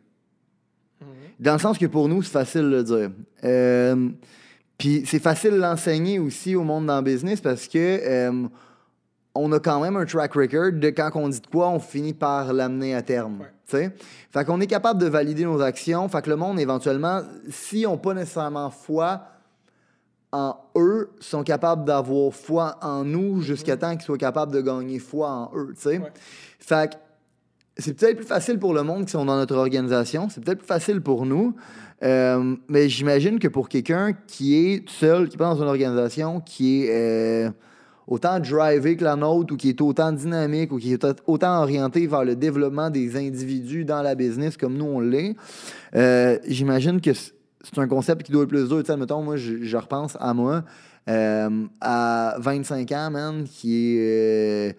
[1.01, 1.07] Mhm.
[1.38, 3.11] Dans le sens que pour nous, c'est facile de le dire.
[3.45, 4.11] Euh,
[4.81, 8.49] Puis c'est facile de l'enseigner aussi au monde dans le business parce que euh,
[9.35, 12.14] on a quand même un track record de quand on dit de quoi, on finit
[12.14, 13.40] par l'amener à terme.
[13.73, 13.90] Ouais.
[14.31, 16.09] Fait qu'on est capable de valider nos actions.
[16.09, 19.23] Fait que le monde, éventuellement, s'ils n'ont pas nécessairement foi
[20.33, 24.99] en eux, sont capables d'avoir foi en nous jusqu'à temps qu'ils soient capables de gagner
[24.99, 25.73] foi en eux.
[25.75, 25.99] tu sais.
[25.99, 26.12] Ouais.
[26.59, 26.97] Fait que
[27.77, 30.66] c'est peut-être plus facile pour le monde qui sont dans notre organisation, c'est peut-être plus
[30.66, 31.55] facile pour nous,
[32.03, 36.40] euh, mais j'imagine que pour quelqu'un qui est seul, qui est pas dans une organisation,
[36.40, 37.51] qui est euh,
[38.07, 42.07] autant drivé que la nôtre, ou qui est autant dynamique, ou qui est autant orienté
[42.07, 45.37] vers le développement des individus dans la business comme nous on l'est,
[45.95, 47.11] euh, j'imagine que
[47.62, 48.79] c'est un concept qui doit être plus dur.
[48.81, 50.64] Tu sais, mettons, moi, je, je repense à moi,
[51.09, 54.70] euh, à 25 ans, man, qui est...
[54.70, 54.73] euh,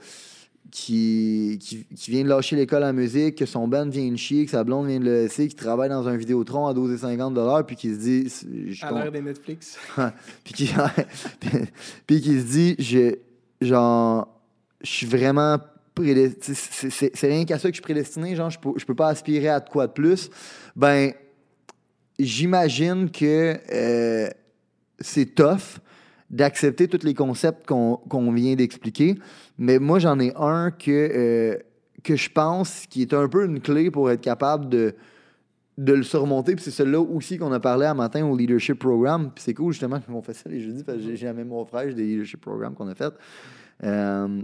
[0.72, 4.46] qui, qui, qui vient de lâcher l'école en musique, que son band vient de chier,
[4.46, 7.76] que sa blonde vient de le laisser, qui travaille dans un Vidéotron à 12,50 puis
[7.76, 8.74] qui se dit...
[8.74, 9.78] je À l'ère des Netflix.
[10.44, 10.74] puis qui,
[12.08, 13.16] puis qui se dit, je,
[13.60, 14.28] genre,
[14.82, 15.58] je suis vraiment
[15.94, 16.90] prédestiné.
[17.14, 19.50] C'est rien qu'à ça que je suis prédestiné, genre, je peux, je peux pas aspirer
[19.50, 20.30] à de quoi de plus.
[20.76, 21.12] Ben,
[22.26, 24.30] j'imagine que euh,
[25.00, 25.80] c'est tough
[26.30, 29.16] d'accepter tous les concepts qu'on vient d'expliquer,
[29.58, 31.58] mais moi, j'en ai un que, euh,
[32.04, 34.96] que je pense qui est un peu une clé pour être capable de
[35.78, 36.56] de le surmonter.
[36.56, 39.32] Puis c'est celui-là aussi qu'on a parlé un matin au Leadership Program.
[39.34, 41.94] Puis c'est cool justement qu'on fait ça les jeudis parce que j'ai jamais mon frère
[41.94, 43.14] des Leadership Programs qu'on a fait.
[43.84, 44.42] Euh,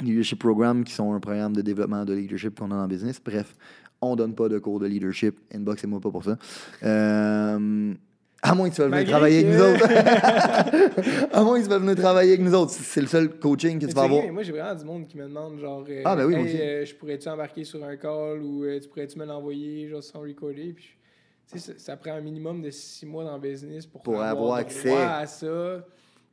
[0.00, 3.20] leadership Programs qui sont un programme de développement de leadership qu'on a dans le business.
[3.22, 3.54] Bref,
[4.02, 5.38] on donne pas de cours de leadership.
[5.54, 6.36] Inboxez-moi pas pour ça.
[6.82, 7.94] Euh,
[8.42, 11.30] à moins que tu veuilles venir travailler avec nous autres.
[11.32, 12.70] à moins que tu veuilles venir travailler avec nous autres.
[12.72, 14.32] C'est le seul coaching que tu vas avoir.
[14.32, 16.54] moi, j'ai vraiment du monde qui me demande, genre, euh, Ah, ben oui, moi Hey,
[16.54, 16.62] aussi.
[16.62, 20.20] euh, je pourrais-tu embarquer sur un call ou euh, tu pourrais-tu me l'envoyer, genre, sans
[20.20, 20.72] recorder?
[20.74, 24.54] Puis, ça, ça prend un minimum de six mois dans le business pour, Pour avoir
[24.54, 24.96] accès.
[24.96, 25.84] à ça.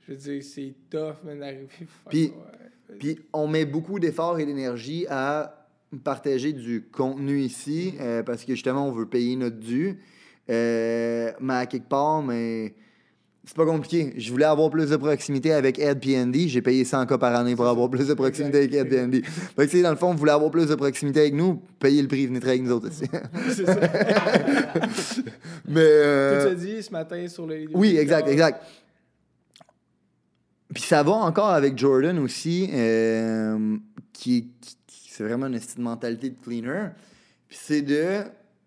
[0.07, 1.67] Je veux dire, c'est tough, d'arriver.
[2.09, 2.97] Puis- ouais.
[2.99, 5.56] Puis on met beaucoup d'efforts et d'énergie à
[6.03, 9.97] partager du contenu ici euh, parce que justement on veut payer notre dû.
[10.49, 12.73] Euh, mais à quelque part, mais
[13.45, 14.13] c'est pas compliqué.
[14.17, 16.47] Je voulais avoir plus de proximité avec Ed PND.
[16.47, 19.25] J'ai payé 100 cas par année pour avoir plus de proximité avec Ed.
[19.25, 22.01] Fait que, sais, dans le fond, vous voulez avoir plus de proximité avec nous, payez
[22.01, 23.05] le prix, venez travailler avec nous autres aussi.
[23.55, 23.75] c'est ça.
[25.67, 25.79] mais.
[25.81, 27.65] euh, Tout dit ce matin sur le.
[27.73, 28.61] oui, exact, exact.
[30.73, 33.77] Puis ça va encore avec Jordan aussi, euh,
[34.11, 34.51] qui-
[35.17, 36.89] c'est vraiment une mentalité de cleaner.
[37.47, 38.21] Puis c'est de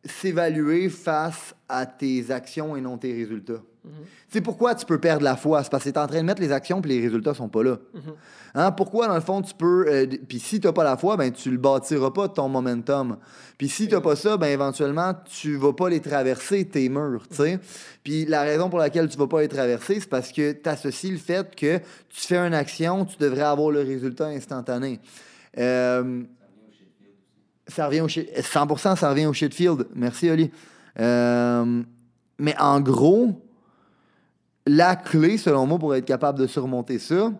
[0.04, 3.62] s'évaluer face à tes actions et non tes résultats.
[3.84, 3.90] Mhm.
[4.02, 5.62] Tu sais pourquoi tu peux perdre la foi?
[5.62, 7.48] C'est parce que tu es en train de mettre les actions puis les résultats sont
[7.48, 7.78] pas là.
[7.94, 8.00] Mhm.
[8.54, 9.86] Hein, Pourquoi, dans le fond, tu peux.
[9.88, 13.16] euh, puis si tu n'as pas la foi, ben, tu le bâtiras pas ton momentum.
[13.56, 17.24] Puis si tu n'as pas ça, ben, éventuellement, tu vas pas les traverser, tes murs.
[17.30, 17.60] sais.
[18.02, 21.12] Puis la raison pour laquelle tu vas pas les traverser, c'est parce que tu associes
[21.12, 24.98] le fait que tu fais une action, tu devrais avoir le résultat instantané.
[25.56, 26.22] Euh,
[27.70, 28.28] ça revient au shit.
[28.36, 29.86] 100%, ça revient au shitfield.
[29.94, 30.50] Merci, Oli.
[30.98, 31.82] Euh,
[32.38, 33.40] mais en gros,
[34.66, 37.32] la clé, selon moi, pour être capable de surmonter ça,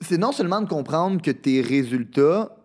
[0.00, 2.56] c'est non seulement de comprendre que tes résultats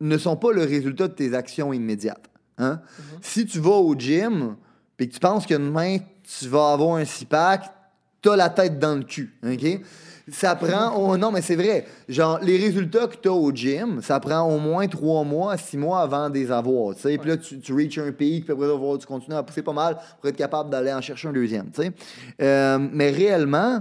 [0.00, 2.28] ne sont pas le résultat de tes actions immédiates.
[2.58, 2.80] Hein?
[3.22, 4.56] Si tu vas au gym
[4.98, 7.70] et que tu penses que demain, tu vas avoir un six-pack,
[8.20, 9.34] t'as la tête dans le cul.
[9.44, 9.80] OK?
[10.28, 11.16] Ça prend.
[11.16, 11.86] non, mais c'est vrai.
[12.08, 15.76] Genre, les résultats que tu as au gym, ça prend au moins trois mois, six
[15.76, 16.94] mois avant de les avoir.
[16.96, 19.96] Puis là, tu, reaches un pic, puis après, avoir- tu continues à pousser pas mal
[20.20, 21.70] pour être capable d'aller en chercher un deuxième.
[22.42, 23.80] Euh, mais réellement,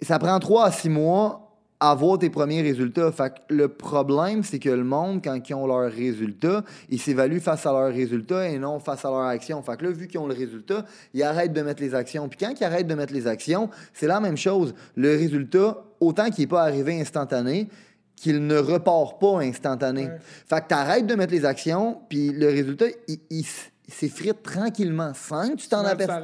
[0.00, 1.41] ça prend trois à six mois
[1.90, 3.10] avoir tes premiers résultats.
[3.10, 7.40] Fait que le problème, c'est que le monde, quand ils ont leurs résultats, ils s'évaluent
[7.40, 9.60] face à leurs résultats et non face à leurs actions.
[9.62, 12.28] Fait que là, vu qu'ils ont le résultat, ils arrêtent de mettre les actions.
[12.28, 14.74] Puis quand ils arrêtent de mettre les actions, c'est la même chose.
[14.94, 17.68] Le résultat, autant qu'il n'est pas arrivé instantané,
[18.14, 20.04] qu'il ne repart pas instantané.
[20.04, 20.18] Ouais.
[20.46, 23.44] Fait que tu arrêtes de mettre les actions, puis le résultat, il, il
[23.92, 25.12] s- c'est frites tranquillement.
[25.14, 26.20] Sans que tu t'en aperçois.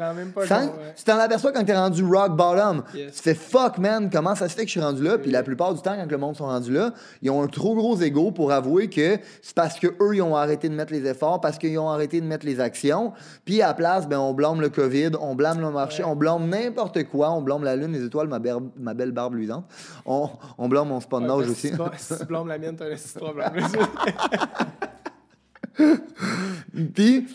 [0.96, 2.83] Tu t'en aperçois quand t'es rendu rock bottom.
[2.94, 3.16] Yes.
[3.16, 5.18] Tu fais fuck, man, comment ça se fait que je suis rendu là?
[5.18, 5.33] Puis Oui.
[5.33, 7.96] la plupart du temps, quand le monde sont rendus là, ils ont un trop gros
[8.00, 11.40] ego pour avouer que c'est parce que eux ils ont arrêté de mettre les efforts,
[11.40, 13.12] parce qu'ils ont arrêté de mettre les actions.
[13.44, 16.09] Puis à la place, ben, on blâme le COVID, on blâme le marché, Ouais.
[16.11, 18.38] on blâme n'importe quoi, on blâme la lune, les étoiles, ma,
[18.78, 19.64] ma belle barbe luisante.
[20.07, 21.68] On, on blâme mon spot de nage aussi.
[21.98, 23.52] Si tu blâmes- la mienne, t'as un problème.
[26.94, 27.26] Puis,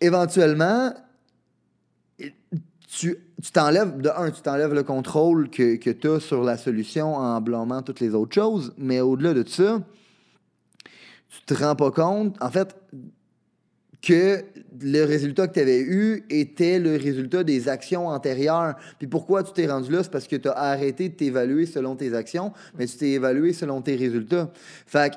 [0.00, 0.92] éventuellement,
[2.88, 3.16] tu
[3.52, 7.40] t'enlèves, de un, tu t'enlèves le contrôle que, que tu as sur la solution en
[7.40, 9.82] blâmant toutes les autres choses, mais au-delà de ça,
[11.28, 12.74] tu te rends pas compte, en fait,
[14.06, 14.44] que
[14.80, 18.76] le résultat que tu avais eu était le résultat des actions antérieures.
[18.98, 20.02] Puis pourquoi tu t'es rendu là?
[20.02, 23.52] C'est parce que tu as arrêté de t'évaluer selon tes actions, mais tu t'es évalué
[23.52, 24.52] selon tes résultats.
[24.86, 25.16] Fait que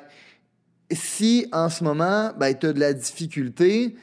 [0.91, 3.95] si en ce moment, ben, tu as de la difficulté,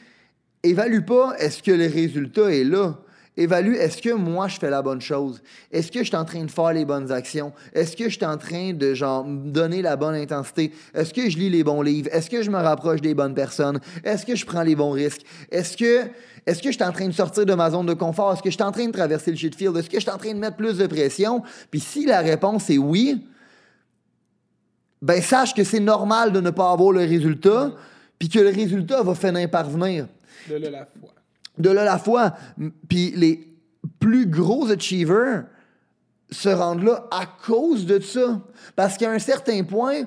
[0.63, 2.99] évalue pas est-ce que le résultat est là?
[3.39, 5.43] Évalue est-ce que moi je fais la bonne chose?
[5.71, 7.53] Est-ce que je suis en train de faire les bonnes actions?
[7.75, 10.73] Est-ce que je suis en train de genre donner la bonne intensité?
[10.95, 12.09] Est-ce que je lis les bons livres?
[12.13, 13.79] Est-ce que je me rapproche des bonnes personnes?
[14.05, 15.23] Est-ce que je prends les bons risques?
[15.51, 16.09] Est-ce que
[16.47, 18.33] est-ce que je suis en train de sortir de ma zone de confort?
[18.33, 19.77] Est-ce que je suis en train de traverser le shit field?
[19.77, 21.43] Est-ce que je suis en train de mettre plus de pression?
[21.71, 23.27] Puis si la réponse est oui,
[25.03, 27.73] ben sache que c'est normal de ne pas avoir le résultat,
[28.19, 30.07] puis que le résultat va finir par venir.
[30.49, 31.15] De là, la foi.
[31.59, 32.35] De là la foi.
[32.89, 33.49] Puis les
[33.99, 35.45] plus gros achievers
[36.31, 38.41] se rendent là à cause de ça.
[38.75, 40.03] Parce qu'à un certain point,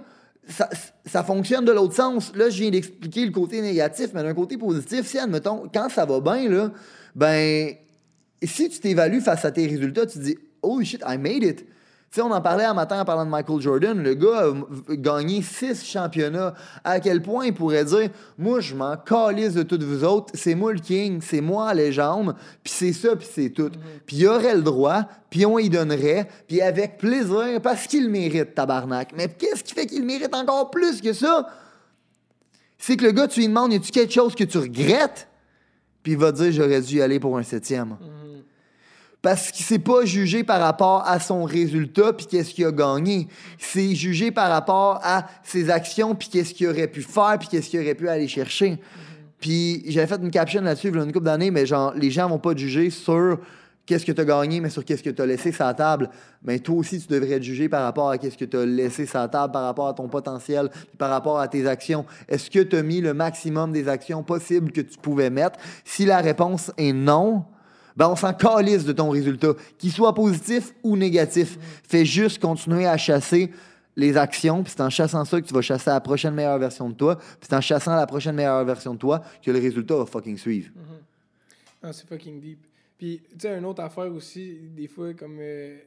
[0.47, 0.69] ça,
[1.06, 2.36] ça fonctionne de l'autre sens.
[2.36, 6.06] Là, je viens d'expliquer le côté négatif, mais d'un côté positif, si, admettons, quand ça
[6.06, 6.71] va bien, là,
[7.15, 7.73] ben,
[8.43, 11.65] si tu t'évalues face à tes résultats, tu te dis, oh shit, I made it.
[12.11, 14.01] Tu sais, on en parlait un matin en parlant de Michael Jordan.
[14.01, 16.55] Le gars a gagné six championnats.
[16.83, 20.33] À quel point il pourrait dire Moi, je m'en calisse de toutes vous autres.
[20.33, 23.69] C'est moi le king, c'est moi la légende, puis c'est ça, puis c'est tout.
[24.07, 28.09] Puis il aurait le droit, puis on y donnerait, puis avec plaisir, parce qu'il le
[28.09, 29.11] mérite, tabarnak.
[29.15, 31.47] Mais qu'est-ce qui fait qu'il le mérite encore plus que ça?
[32.79, 35.27] C'est que le gars, tu lui demandes Y a-tu quelque chose que tu regrettes?
[36.01, 37.97] Puis il va dire J'aurais dû y aller pour un septième
[39.21, 43.27] parce qu'il s'est pas jugé par rapport à son résultat puis qu'est-ce qu'il a gagné.
[43.58, 47.69] C'est jugé par rapport à ses actions puis qu'est-ce qu'il aurait pu faire puis qu'est-ce
[47.69, 48.79] qu'il aurait pu aller chercher.
[49.39, 52.12] Puis j'avais fait une caption là-dessus il y a une couple d'années, mais genre les
[52.12, 53.39] gens vont pas juger sur
[53.89, 56.10] qu'est-ce que tu as gagné, mais sur qu'est-ce que tu as laissé sur la table.
[56.43, 59.08] Mais toi aussi, tu devrais te juger par rapport à qu'est-ce que tu as laissé
[59.08, 62.05] sur la table, par rapport à ton potentiel, par rapport à tes actions.
[62.27, 65.60] Est-ce que tu as mis le maximum des actions possibles que tu pouvais mettre?
[65.84, 67.45] Si la réponse est non,
[67.95, 71.58] ben on s'en calisse de ton résultat, qu'il soit positif ou négatif.
[71.88, 73.52] Fais juste continuer à chasser
[73.95, 76.89] les actions, puis c'est en chassant ça que tu vas chasser la prochaine meilleure version
[76.89, 79.95] de toi, puis c'est en chassant la prochaine meilleure version de toi que le résultat
[79.95, 80.71] va fucking suivre.
[81.84, 82.65] Ah, c'est fucking deep.
[82.97, 85.38] Puis, tu sais, une autre affaire aussi, des fois, comme.
[85.39, 85.78] euh,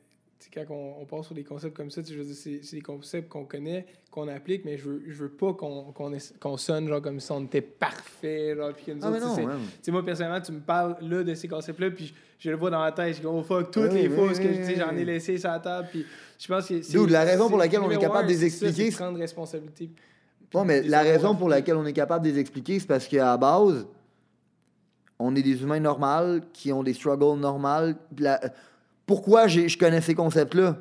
[0.53, 2.83] quand on, on passe sur des concepts comme ça, je veux dire, c'est, c'est des
[2.83, 7.03] concepts qu'on connaît, qu'on applique, mais je veux, je veux pas qu'on, qu'on, sonne genre
[7.03, 9.93] comme si on était parfait, genre, puis Ah, autres, non, ouais.
[9.93, 12.83] moi, personnellement, tu me parles là de ces concepts-là, puis je, je le vois dans
[12.83, 14.97] la tête, je dis, oh fuck, toutes les oui, fois, parce que tu sais, j'en
[14.97, 16.07] ai laissé sur la table, puis
[16.39, 17.07] je pense que c'est.
[17.09, 19.91] La raison pour laquelle on est capable de les expliquer, c'est prendre responsabilité.
[20.55, 23.25] Ouais, mais la raison pour laquelle on est capable de les expliquer, c'est parce qu'à
[23.25, 23.87] la base,
[25.19, 27.97] on est des humains normaux qui ont des struggles normales.
[28.19, 28.41] La-
[29.13, 30.79] Pourquoi je connais ces concepts-là?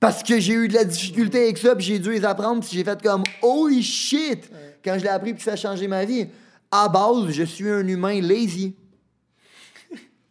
[0.00, 2.70] Parce que j'ai eu de la difficulté avec ça, puis j'ai dû les apprendre, puis
[2.72, 4.50] j'ai fait comme Holy shit!
[4.82, 6.26] Quand je l'ai appris, puis ça a changé ma vie.
[6.70, 8.74] À base, je suis un humain lazy.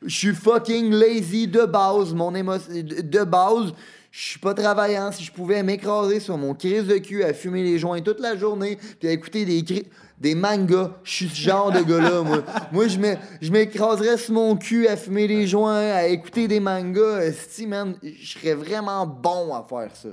[0.04, 2.16] Je suis fucking lazy de base.
[2.16, 2.54] Mon émo...
[2.58, 3.74] de base,
[4.10, 5.12] je suis pas travaillant.
[5.12, 8.36] Si je pouvais m'écraser sur mon crise de cul à fumer les joints toute la
[8.36, 9.86] journée, puis à écouter des, cri-
[10.24, 12.44] des mangas, je suis ce genre de gars-là, moi.
[12.72, 16.62] Moi, je m'é- je m'écraserais sur mon cul à fumer les joints, à écouter des
[16.62, 17.20] mangas.
[17.26, 20.10] Esti, man, je serais vraiment bon à faire ça.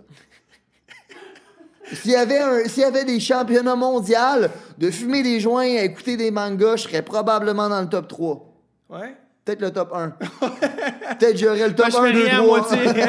[1.92, 5.82] S'il y, avait un- s'il y avait des championnats mondiaux de fumer des joints à
[5.84, 8.46] écouter des mangas, je serais probablement dans le top 3.
[8.90, 9.14] Ouais?
[9.44, 10.10] Peut-être le top 1.
[11.18, 12.58] Peut-être j'aurais le top Moi, je 1, fais 2, rien à 3.
[12.58, 13.04] moitié.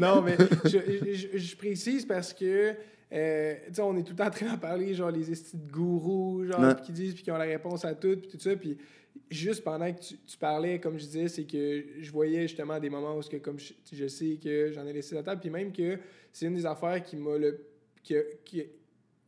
[0.00, 0.78] non, mais je,
[1.14, 2.74] je- je précise parce que,
[3.14, 5.56] euh, tu sais, on est tout le temps en train d'en parler, genre les estis
[5.56, 6.74] de gourous, genre, Ouais.
[6.84, 8.54] qui disent, puis qui ont la réponse à tout, puis tout ça.
[8.56, 8.76] Puis
[9.30, 12.90] juste pendant que tu, tu parlais, comme je disais, c'est que je voyais justement des
[12.90, 15.72] moments où, que, comme je, je sais que j'en ai laissé la table, puis même
[15.72, 15.98] que
[16.32, 17.58] c'est une des affaires qui m'a le.
[18.02, 18.64] qui, qui,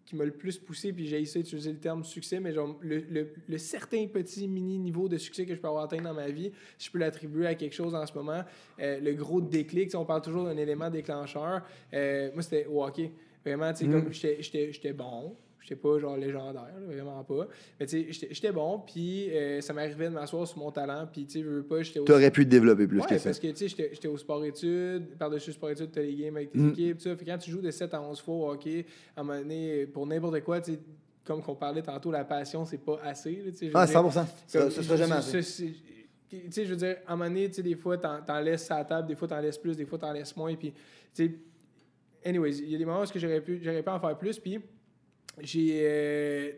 [0.05, 2.99] qui m'a le plus poussé, puis j'ai essayé d'utiliser le terme succès, mais genre le,
[3.11, 6.29] le- le certain petit mini niveau de succès que je peux avoir atteint dans ma
[6.31, 8.43] vie, je peux l'attribuer à quelque chose en ce moment.
[8.79, 11.63] Euh, le gros déclic, on parle toujours d'un élément déclencheur.
[11.93, 13.11] Euh, moi, c'était au hockey.
[13.47, 13.93] Vraiment, tu sais, Mm.
[14.03, 17.47] comme j'étais- j'étais bon, j'étais pas genre légendaire, vraiment pas.
[17.79, 21.27] Mais tu sais, j'étais bon, puis euh, ça m'arrivait de m'asseoir sur mon talent, puis
[21.27, 23.25] tu sais, je veux pas, j'étais Tu aurais pu te développer plus ouais, que ça.
[23.31, 26.59] parce que tu sais, j'étais au sport-études, par-dessus sport-études, tu as les games avec tes
[26.59, 26.71] Mm.
[26.71, 27.17] équipes, ça.
[27.17, 28.85] Fait quand tu joues de 7 à 11 fois au hockey,
[29.17, 30.79] à un moment donné, pour n'importe quoi, tu sais,
[31.25, 33.43] comme qu'on parlait tantôt, la passion, c'est pas assez.
[33.47, 33.93] tu sais, Ah, dire.
[33.93, 34.27] 100%.
[34.47, 35.41] Ça, Comme, ça sera jamais assez.
[36.29, 38.41] Tu sais, je veux dire, à un moment donné, tu sais, des fois, t'en, t'en
[38.41, 40.55] laisses à la table, des fois, t'en laisses plus, des fois, t'en laisses moins.
[40.57, 41.35] Puis, tu sais,
[42.27, 44.39] anyways, il y a des moments où j'aurais pu, j'aurais pu en faire plus.
[44.39, 44.61] Puis,
[45.41, 46.51] j'ai, euh,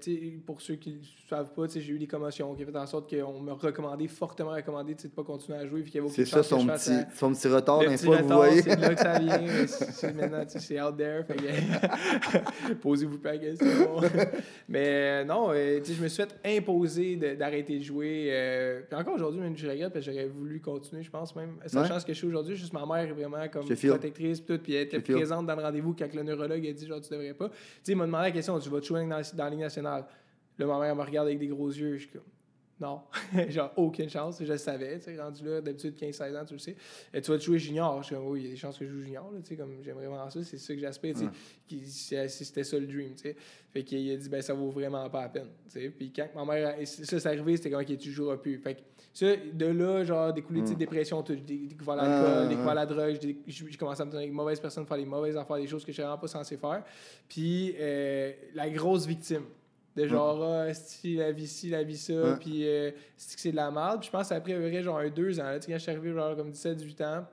[0.47, 0.99] pour ceux qui ne
[1.29, 4.51] savent pas, j'ai eu des commotions qui ont fait en sorte qu'on m'a recommandé, fortement
[4.53, 5.83] recommandé, de pas continuer à jouer.
[5.83, 8.22] Puis qu'il y avait C'est ça que son petit, la- son petit retard d'un fois,
[8.22, 8.62] vous voyez.
[8.62, 9.66] C'est là que ça vient.
[9.66, 11.24] c'est- maintenant, c'est out there.
[11.26, 11.35] que-
[12.81, 13.66] Posez-vous pas la question.
[14.68, 18.29] mais euh, non, euh, je me suis fait imposer d'arrêter de jouer.
[18.31, 21.57] euh, puis encore aujourd'hui, même je regrette parce que j'aurais voulu continuer, je pense même.
[21.66, 24.83] Sachant ce que je suis aujourd'hui, juste ma mère est vraiment comme protectrice, puis elle
[24.83, 27.49] était présente dans le rendez-vous quand le neurologue a dit genre tu devrais pas.
[27.49, 29.61] Tu sais, il m'a demandé la question, tu vas te jouer dans, dans la Ligue
[29.61, 30.05] nationale.
[30.59, 32.09] Là, ma mère me regarde avec des gros yeux, je
[32.81, 33.01] non,
[33.49, 36.59] genre aucune chance, je le savais, tu sais, rendu là, d'habitude 15-16 ans, tu le
[36.61, 36.76] sais.
[37.12, 38.79] Et tu vas te jouer junior, je suis comme oui, il y a des chances
[38.79, 41.14] que je joue junior, là, tu sais, comme j'aimerais vraiment ça, c'est ça que j'aspire,
[41.66, 43.37] tu sais, c'était ça le dream, tu sais.
[43.70, 45.91] Fait qu'il a dit, ben ça vaut vraiment pas la peine, tu sais.
[45.91, 48.59] Puis quand ma mère, a- ça c'est arrivé, c'était comme, ok, tu joueras plus.
[48.59, 48.81] Fait que
[49.12, 50.79] ça, de là, genre, découlé, tu sais, Mm.
[50.79, 54.87] dépression, découvert Ah, l'alcool, découvert la drogue, j'ai commencé à me tenir avec mauvaises personnes,
[54.87, 56.83] faire des mauvaises affaires, des choses que je suis vraiment pas censé faire.
[57.29, 59.43] Puis euh, la grosse victime.
[60.03, 60.66] De genre, ah,
[61.05, 62.36] la vie ci, la vie ça, Ouais.
[62.38, 64.01] puis euh, c'est de la merde.
[64.01, 65.82] Puis je pense que après, vrai, genre, un deux ans, là, tu sais, quand je
[65.82, 67.26] suis arrivé, genre, comme 17-18 ans,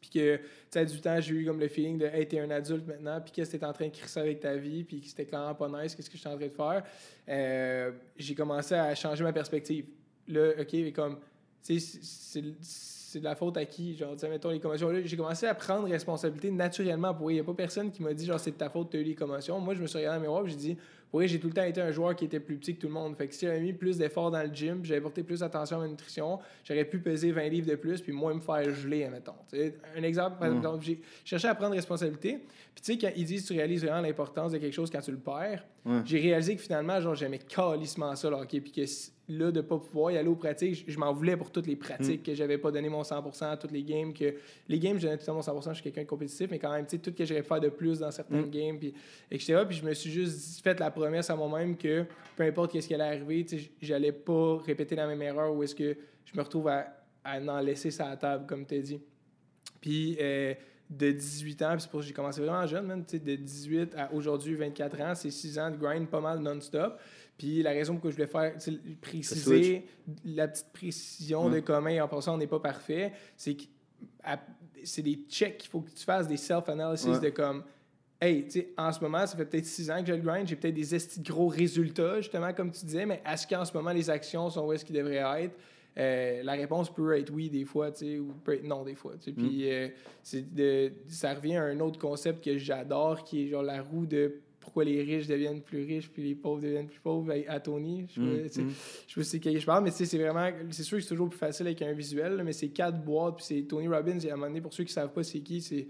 [0.00, 2.38] puis que, tu sais, à 18 ans, j'ai eu comme le feeling de, hey, t'es
[2.38, 5.00] un adulte maintenant, puis qu'est-ce que t'es en train de crisser avec ta vie, puis
[5.00, 6.82] que c'était clairement pas nice, qu'est-ce que je suis en train de faire.
[7.28, 9.86] Euh, j'ai commencé à changer ma perspective.
[10.28, 11.18] Là, OK, mais comme,
[11.64, 13.96] tu sais, c'est- de la faute à qui?
[13.96, 14.90] Genre, tu sais, mettons les commotions.
[14.90, 17.14] Là, j'ai commencé à prendre responsabilité naturellement.
[17.14, 18.98] Pour il n'y a pas personne qui m'a dit, genre, c'est de ta faute, tu
[18.98, 19.58] as eu les commotions.
[19.60, 20.76] Moi, je me suis regardé dans le miroir et j'ai dit,
[21.10, 22.92] pour j'ai tout le temps été un joueur qui était plus petit que tout le
[22.92, 23.16] monde.
[23.16, 25.80] Fait que si j'avais mis plus d'efforts dans le gym, j'avais porté plus attention à
[25.80, 29.32] ma nutrition, j'aurais pu peser 20 livres de plus, puis moins me faire geler, admettons.
[29.50, 30.56] Tu sais, un exemple, par Mm.
[30.58, 32.38] exemple, j'ai cherché à prendre responsabilité.
[32.74, 35.10] Puis tu sais, quand ils disent tu réalises vraiment l'importance de quelque chose quand tu
[35.12, 35.64] le perds,
[36.04, 38.60] j'ai réalisé que finalement, genre, j'aimais calissement ça, le hockey.
[38.60, 38.84] Puis que
[39.28, 41.76] là, de pas pouvoir y aller aux pratiques, je, je m'en voulais pour toutes les
[41.76, 44.12] pratiques que j'avais pas donné mon 100%, toutes les games.
[44.14, 44.34] que
[44.68, 46.72] Les games, je donnais tout temps mon 100%, je suis quelqu'un de compétitif, mais quand
[46.72, 48.50] même, tu sais, tout ce que j'aurais pu faire de plus dans certaines Mm.
[48.50, 48.94] games, puis
[49.30, 49.62] etc.
[49.68, 52.04] Puis je me suis juste fait la promesse à moi-même que
[52.36, 55.62] peu importe qu'est-ce qui allait arriver, tu sais, j'allais pas répéter la même erreur ou
[55.62, 56.86] est-ce que je me retrouve à,
[57.24, 59.00] à en laisser ça à la table, comme tu as dit.
[59.80, 60.54] Puis euh,
[60.90, 64.12] de 18 ans, c'est pour ça que j'ai commencé vraiment jeune, même, de 18 à
[64.14, 66.98] aujourd'hui 24 ans, c'est 6 ans de grind pas mal non-stop.
[67.38, 69.86] Puis la raison pour laquelle je voulais faire, préciser
[70.24, 73.62] la petite précision de et en passant, on n'est pas parfait, c'est que
[74.84, 77.20] c'est des checks qu'il faut que tu fasses, des self-analysis Ouais.
[77.20, 77.64] de comme,
[78.20, 80.46] hey, tu sais, en ce moment, ça fait peut-être 6 ans que je le grind,
[80.46, 83.72] j'ai peut-être des estis de gros résultats, justement, comme tu disais, mais est-ce qu'en ce
[83.72, 85.56] moment, les actions sont où est-ce qu'ils devraient être?
[85.96, 88.94] Euh, la réponse peut être oui des fois, tu sais, ou peut être non des
[88.94, 89.14] fois.
[89.18, 89.32] tu sais.
[89.32, 89.88] Puis euh,
[90.22, 94.06] c'est de, ça revient à un autre concept que j'adore, qui est genre la roue
[94.06, 98.06] de pourquoi les riches deviennent plus riches puis les pauvres deviennent plus pauvres à, Tony.
[98.08, 98.72] Je sais pas, Mm, sais, mm.
[99.08, 100.48] je sais qui je parle, mais c'est vraiment.
[100.70, 103.36] C'est sûr que c'est toujours plus facile avec un visuel, là, mais c'est quatre boîtes,
[103.36, 105.40] puis c'est Tony Robbins, et à un moment donné, pour ceux qui savent pas c'est
[105.40, 105.86] qui, c'est.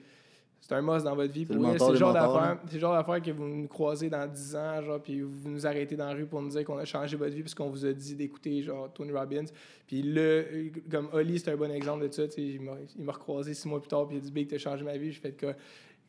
[0.61, 1.47] C'est un must dans votre vie.
[1.49, 4.27] C'est Pour le le genre d'affaire c'est le genre d'affaire que vous nous croisez dans
[4.27, 6.85] 10 ans, genre, puis vous nous arrêtez dans la rue pour nous dire qu'on a
[6.85, 9.45] changé votre vie parce qu'on vous a dit d'écouter, genre, Tony Robbins.
[9.87, 10.43] Puis là,
[10.91, 12.25] comme Oli, c'est un bon exemple de ça.
[12.37, 14.97] Il m'a recroisé six mois plus tard, puis il a dit Big, t'as changé ma
[14.97, 15.13] vie.
[15.13, 15.55] Je fais quoi?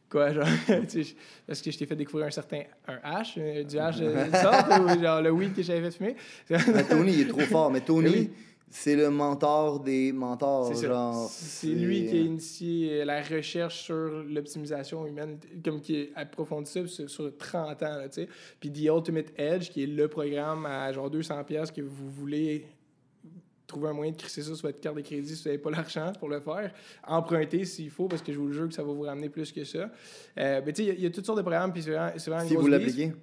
[0.10, 0.46] Quoi, genre,
[0.90, 3.98] tu sais, parce que je t'ai fait découvrir un certain un hash, euh, du hash
[3.98, 6.16] de de sorte, ou genre le weed que j'avais fait fumer.
[6.50, 7.70] Mais Tony, il est trop fort.
[7.72, 8.30] Mais Tony, Oui.
[8.72, 10.74] c'est le mentor des mentors.
[11.30, 16.70] C'est lui qui a initié euh, la recherche sur l'optimisation humaine, comme qui a approfondi
[16.72, 18.30] ça sur, sur 30 ans, tu sais.
[18.60, 22.66] Puis The Ultimate Edge, qui est le programme à genre 200 pièces que vous voulez
[23.70, 25.70] trouver un moyen de crisser ça sur votre carte de crédit si vous n'avez pas
[25.72, 26.74] l'argent pour le faire.
[27.08, 29.52] Emprunter s'il faut, parce que je vous le jure que ça va vous ramener plus
[29.52, 29.90] que ça.
[30.38, 31.82] Euh, mais tu sais, il y a- il y, a toutes sortes de programmes, puis
[31.84, 33.14] c'est vraiment, Si vous l'appliquez.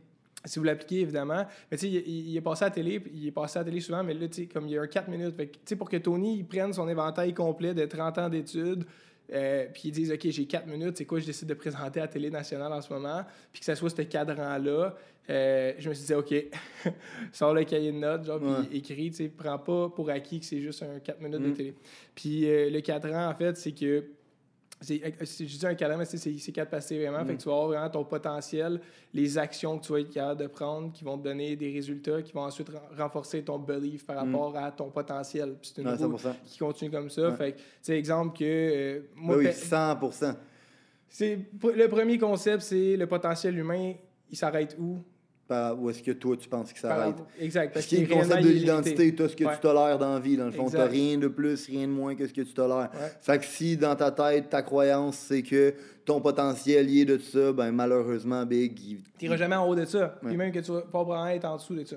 [0.45, 1.45] Si vous l'appliquez, évidemment.
[1.71, 3.65] Mais tu sais, il, il est passé à la télé, il est passé à la
[3.65, 5.35] télé souvent, mais là, tu sais, comme il y a un 4 minutes.
[5.37, 8.29] Fait que, tu sais, pour que Tony il prenne son éventail complet de 30 ans
[8.29, 8.85] d'études,
[9.33, 12.05] euh, puis ils disent, OK, j'ai 4 minutes, c'est quoi je décide de présenter à
[12.05, 14.95] la télé nationale en ce moment, puis que ça soit ce cadran-là,
[15.29, 16.33] euh, je me suis dit, OK,
[17.33, 20.47] sors le cahier de notes, genre, puis écris, tu sais, prends pas pour acquis que
[20.47, 21.55] c'est juste un 4 minutes de Mm.
[21.55, 21.75] télé.
[22.15, 24.05] Puis euh, le cadran, en fait, c'est que
[24.81, 27.25] c'est, euh, c'est- je dis un cadran, mais c'est, quatre passés vraiment.
[27.25, 28.81] Fait que tu vas avoir vraiment ton potentiel,
[29.15, 32.21] les actions que tu vas être capable de prendre qui vont te donner des résultats,
[32.23, 34.35] qui vont ensuite ren- renforcer ton belief par Mm.
[34.35, 35.57] rapport à ton potentiel.
[35.63, 36.37] C'est une Ouais, roue 100%.
[36.45, 37.31] qui continue comme ça.
[37.31, 37.37] Ouais.
[37.37, 40.35] Fait que, tu sais, exemple que euh, moi, Oui, oui, pe- 100%.
[41.09, 41.39] c'est,
[41.75, 43.95] le premier concept, c'est le potentiel humain,
[44.31, 44.99] il s'arrête où?
[45.49, 47.25] Par où est-ce que toi, tu penses que ça va être.
[47.39, 47.73] Exact.
[47.73, 49.55] Parce Parce qu'il y a qu'il le est concept de l'identité, tout ce que Ouais.
[49.55, 50.37] tu tolères dans la vie.
[50.37, 50.91] Dans le fond, tu Exact.
[50.91, 52.91] rien de plus, rien de moins que ce que tu tolères.
[52.95, 53.11] Ouais.
[53.21, 55.75] Fait que si dans ta tête, ta croyance, c'est que
[56.05, 59.85] ton potentiel lié de ça, ben malheureusement, Big, il- Tu n'iras jamais en haut de
[59.85, 60.19] ça.
[60.25, 61.97] Puis même que tu vas pas probablement être en dessous de ça.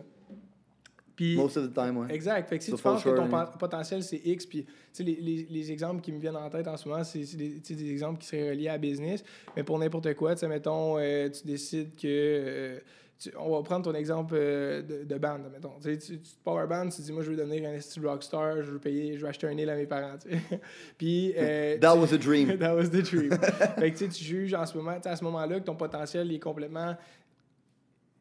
[1.16, 2.14] Puis, most of the time, ouais.
[2.16, 2.48] Exact.
[2.48, 3.28] Fait que si tu penses que ton
[3.60, 4.66] potentiel c'est X, puis
[5.00, 7.92] les, les, les exemples qui me viennent en tête en ce moment, c'est des, des
[7.92, 9.22] exemples qui seraient reliés à business.
[9.58, 12.08] Mais pour n'importe quoi, tu mettons, euh, tu décides que.
[12.08, 12.80] euh,
[13.20, 15.74] tu- on va prendre ton exemple euh, de, de band, mettons.
[15.82, 18.08] Tu, tu, tu te power band, tu te dis, moi, je veux devenir un style
[18.08, 20.18] rockstar, je veux payer, je veux acheter un île à mes parents.
[20.18, 20.30] tu.
[20.98, 21.34] Puis.
[21.38, 22.58] euh, That tu- was a dream.
[22.60, 23.32] That was the dream.
[23.78, 26.32] fait que tu tu juges en ce moment, tu à ce moment-là que ton potentiel
[26.32, 26.96] est complètement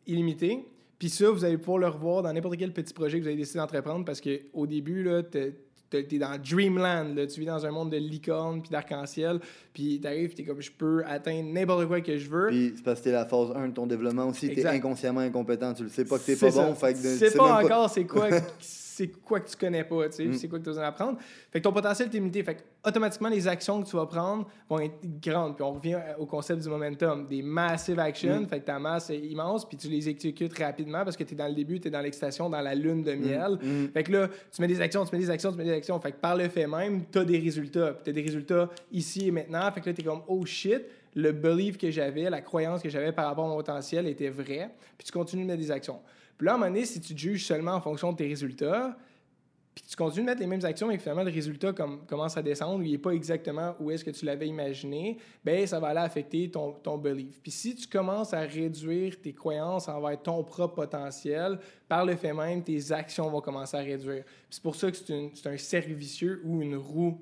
[0.07, 0.65] illimité.
[0.99, 3.37] Puis ça, vous allez pouvoir le revoir dans n'importe quel petit projet que vous avez
[3.37, 5.55] décidé d'entreprendre parce qu'au début, là, t'es,
[5.91, 7.15] t'es- dans Dreamland.
[7.17, 7.27] Là.
[7.27, 9.41] Tu vis dans un monde de licorne puis d'arc-en-ciel.
[9.73, 12.49] Puis t'arrives, t'es comme, je peux atteindre n'importe quoi que je veux.
[12.49, 14.49] Puis c'est parce que t'es la phase 1 de ton développement aussi.
[14.55, 15.73] T'es inconsciemment incompétent.
[15.75, 16.67] Tu le sais pas que t'es pas ça.
[16.67, 16.75] bon.
[16.75, 18.29] Fait que tu sais pas encore c'est quoi,
[18.99, 20.33] c'est quoi que tu connais pas, tu sais, Mm.
[20.35, 21.19] c'est quoi que tu as besoin d'apprendre.
[21.53, 22.43] Fait que ton potentiel est limité.
[22.43, 25.55] Fait que automatiquement, les actions que tu vas prendre vont être grandes.
[25.57, 27.27] Puis on revient au concept du momentum.
[27.29, 28.47] Des massive actions, Mm.
[28.49, 31.37] fait que ta masse est immense, puis tu les exécutes rapidement parce que tu es
[31.37, 33.59] dans le début, tu es dans l'excitation, dans la lune de miel.
[33.63, 33.89] Mm.
[33.93, 35.99] Fait que là, tu mets des actions, tu mets des actions, tu mets des actions.
[36.01, 37.93] Fait que par le fait même, tu as des résultats.
[37.93, 39.71] Puis tu as des résultats ici et maintenant.
[39.73, 40.83] Fait que là, tu es comme, oh shit,
[41.15, 44.71] le belief que j'avais, la croyance que j'avais par rapport à mon potentiel était vrai.
[44.97, 45.99] Puis tu continues de mettre des actions.
[46.39, 48.29] Puis là, à un moment donné, si tu te juges seulement en fonction de tes
[48.29, 48.97] résultats,
[49.75, 52.37] puis tu continues de mettre les mêmes actions, mais que finalement le résultat comme, commence
[52.37, 55.89] à descendre, il n'est pas exactement où est-ce que tu l'avais imaginé, ben ça va
[55.89, 57.41] aller affecter ton, ton belief.
[57.41, 62.33] Puis si tu commences à réduire tes croyances envers ton propre potentiel, par le fait
[62.33, 64.25] même, tes actions vont commencer à réduire.
[64.51, 67.21] C'est pour ça que c'est un cercle vicieux ou une roue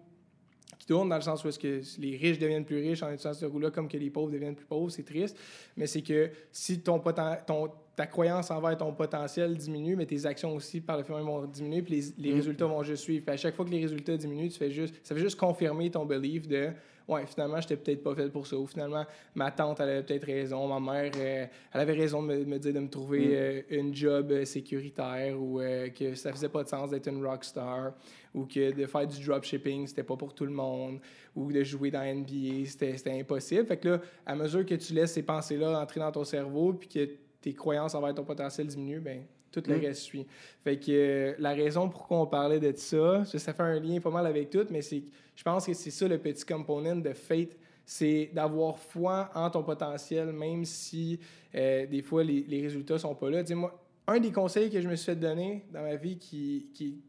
[0.79, 3.35] qui tourne dans le sens où est-ce que les riches deviennent plus riches en utilisant
[3.35, 5.37] ce roue-là, comme que les pauvres deviennent plus pauvres, c'est triste.
[5.77, 10.27] Mais c'est que si ton, poten- ton ta croyance envers ton potentiel diminue, mais tes
[10.27, 12.37] actions aussi par le fait même vont diminuer, puis les, les Mm.
[12.37, 13.25] résultats vont juste suivre.
[13.25, 15.91] Puis à chaque fois que les résultats diminuent, tu fais juste, ça fait juste confirmer
[15.91, 16.69] ton belief de
[17.09, 18.57] ouais, finalement, j'étais peut-être pas fait pour ça.
[18.57, 20.67] Ou finalement, ma tante, elle avait peut-être raison.
[20.67, 23.31] Ma mère, euh, elle avait raison de me, me dire de me trouver Mm.
[23.33, 25.61] euh, une job euh, sécuritaire ou
[25.99, 27.93] que ça faisait pas de sens d'être une rockstar
[28.35, 30.99] ou que de faire du dropshipping, c'était pas pour tout le monde
[31.35, 33.67] ou de jouer dans NBA, c'était c'était impossible.
[33.67, 36.89] Fait que là, à mesure que tu laisses ces pensées-là entrer dans ton cerveau puis
[36.89, 37.09] que
[37.47, 39.23] tes croyances envers ton potentiel diminuent, ben
[39.53, 39.81] tout le Mm.
[39.81, 40.27] reste suit.
[40.65, 44.11] Fait que euh, la raison pourquoi on parlait de ça, ça, fait un lien pas
[44.11, 45.05] mal avec tout, mais c'est
[45.37, 49.63] je pense que c'est ça le petit component de fate, c'est d'avoir foi en ton
[49.63, 51.21] potentiel, même si
[51.55, 53.45] euh, des fois les, les résultats sont pas là.
[53.45, 53.73] Dis-moi,
[54.09, 57.01] un des conseils que je me suis fait donner dans ma vie qui, qui,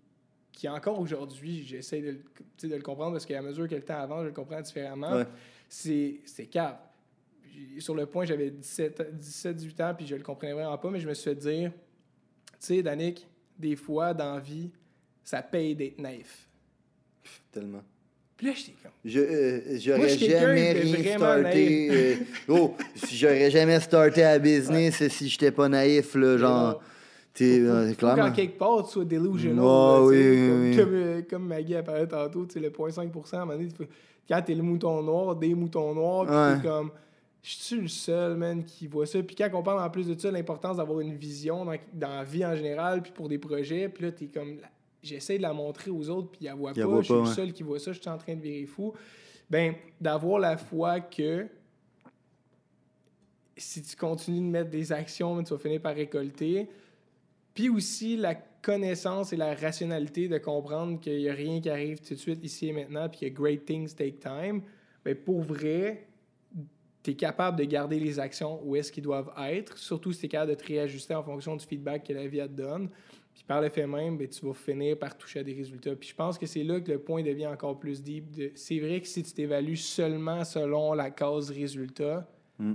[0.51, 4.21] qui encore aujourd'hui, j'essaie de, de le comprendre parce qu'à mesure que le temps avance,
[4.21, 5.25] je le comprends différemment, Ouais.
[5.67, 6.77] c'est c'est cave.
[7.79, 10.99] Sur le point, j'avais 17, 17, 18 ans, puis je le comprenais vraiment pas, mais
[10.99, 13.27] je me suis fait dire, tu sais, Danick,
[13.57, 14.69] des fois, dans la vie,
[15.23, 16.47] ça paye d'être naïf.
[17.51, 17.83] Tellement.
[18.35, 21.89] Puis là, j'étais comme, Je, euh, Moi, j'aurais jamais rien starté.
[21.91, 22.15] euh,
[22.49, 22.75] oh,
[23.11, 26.81] j'aurais jamais starté à business si j'étais pas naïf, là, genre.
[27.33, 28.29] T'es, euh, clairement.
[28.29, 29.63] qu'en quelque part, tu sois delusional.
[29.63, 30.75] Là, sais, oui, comme, oui.
[30.75, 33.69] Comme, euh, comme Maggie apparaît tantôt, tu sais, le 0.5% à un moment donné,
[34.27, 36.55] quand t'es le mouton noir, des moutons noirs, puis Ouais.
[36.61, 36.91] t'es comme,
[37.47, 39.23] je suis le seul, man, qui voit ça?
[39.23, 42.23] Puis quand on parle en plus de ça, l'importance d'avoir une vision dans, dans la
[42.25, 44.57] vie en général, puis pour des projets, puis là, t'es comme,
[45.01, 47.25] j'essaie de la montrer aux autres, puis ils la voient pas, je suis pas, le
[47.25, 48.93] seul qui voit ça, je suis en train de virer fou.
[49.49, 51.47] Ben, d'avoir la foi que
[53.55, 56.67] si tu continues de mettre des actions, tu vas finir par récolter.
[57.53, 62.01] Puis aussi la connaissance et la rationalité de comprendre qu'il n'y a rien qui arrive
[62.01, 64.61] tout de suite ici et maintenant, puis que great things take time.
[65.05, 66.07] Mais pour vrai,
[67.07, 70.25] tu es capable de garder les actions où est-ce qu'ils doivent être, surtout si tu
[70.25, 72.89] es capable de te réajuster en fonction du feedback que la vie te donne.
[73.33, 75.95] Puis par le fait même, ben, tu vas finir par toucher à des résultats.
[75.95, 78.31] Puis je pense que c'est là que le point devient encore plus deep.
[78.31, 82.27] de- C'est vrai que si tu t'évalues seulement selon la cause résultat,
[82.59, 82.73] Mm.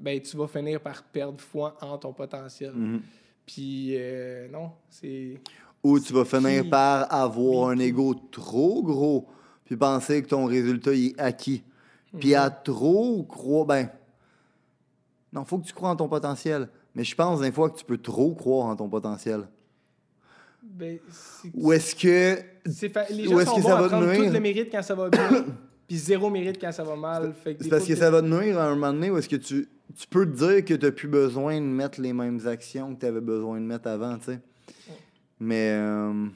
[0.00, 2.72] ben, tu vas finir par perdre foi en ton potentiel.
[2.74, 3.00] Mhm.
[3.44, 5.40] Puis euh, non, c'est.
[5.82, 9.26] Ou tu vas finir par avoir un ego trop gros,
[9.64, 11.62] puis penser que ton résultat est acquis.
[12.18, 13.88] Puis à trop croire, ben.
[15.32, 16.68] Non, faut que tu crois en ton potentiel.
[16.94, 19.42] Mais je pense des fois que tu peux trop croire en ton potentiel.
[20.62, 22.42] Ben, c'est- Ou est-ce que.
[22.70, 24.26] c'est fa- Les où gens est-ce sont que ça va te nuire?
[24.28, 25.44] tout le mérite quand ça va bien,
[25.86, 27.34] puis zéro mérite quand ça va mal.
[27.44, 29.68] C'est parce que ça va te nuire à un moment donné ou est-ce que tu,
[29.96, 33.00] tu peux te dire que tu n'as plus besoin de mettre les mêmes actions que
[33.00, 34.40] tu avais besoin de mettre avant, tu sais.
[35.40, 35.70] Mais.
[35.72, 36.26] euh,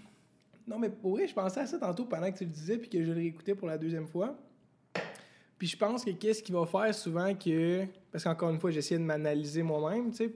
[0.69, 2.89] Non, mais pour vrai, je pensais à ça tantôt pendant que tu le disais, puis
[2.89, 4.37] que je l'ai réécouté pour la deuxième fois.
[5.63, 7.85] Puis je pense que qu'est-ce qui va faire souvent que.
[8.11, 10.33] Parce qu'encore une fois, j'essayais de m'analyser moi-même, tu sais.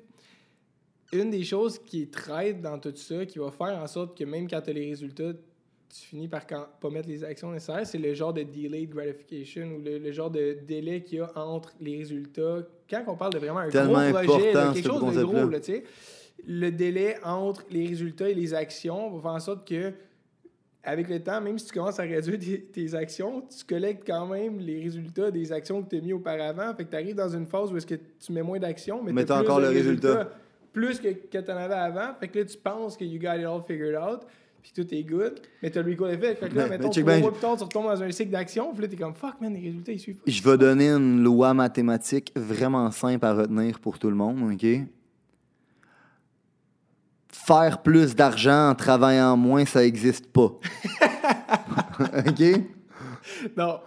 [1.12, 4.48] une des choses qui traite dans tout ça, qui va faire en sorte que même
[4.48, 7.98] quand tu as les résultats, tu finis par quand, pas mettre les actions nécessaires, c'est
[7.98, 11.74] le genre de delayed gratification ou le, le genre de délai qu'il y a entre
[11.80, 12.58] les résultats.
[12.88, 15.58] Quand on parle de vraiment un Tellement gros projet, là, quelque chose de gros, là,
[15.58, 15.84] tu sais,
[16.46, 19.92] le délai entre les résultats et les actions va faire en sorte que
[20.86, 24.24] avec le temps, même si tu commences à réduire tes, tes actions, tu collectes quand
[24.26, 26.72] même les résultats des actions que tu as mis auparavant.
[26.76, 29.12] Fait que tu arrives dans une phase où est-ce que tu mets moins d'actions, mais,
[29.24, 30.30] t'as plus encore le résultat.
[30.72, 32.14] Plus que, que tu en avais avant.
[32.20, 34.20] Fait que là, tu penses que you got it all figured out,
[34.62, 36.38] puis tout est good, mais tu as le recall effect.
[36.38, 38.72] Fait que là, Mais- mettons, trois mois plus tard, tu retombes dans un cycle d'action,
[38.72, 40.30] puis là, t'es comme fuck, man, les résultats, ils suivent pas.
[40.30, 44.66] Je vais donner une loi mathématique vraiment simple à retenir pour tout le monde, OK?
[47.28, 50.52] Faire plus d'argent en travaillant moins, ça n'existe pas.
[52.26, 52.42] OK?
[53.56, 53.80] Non.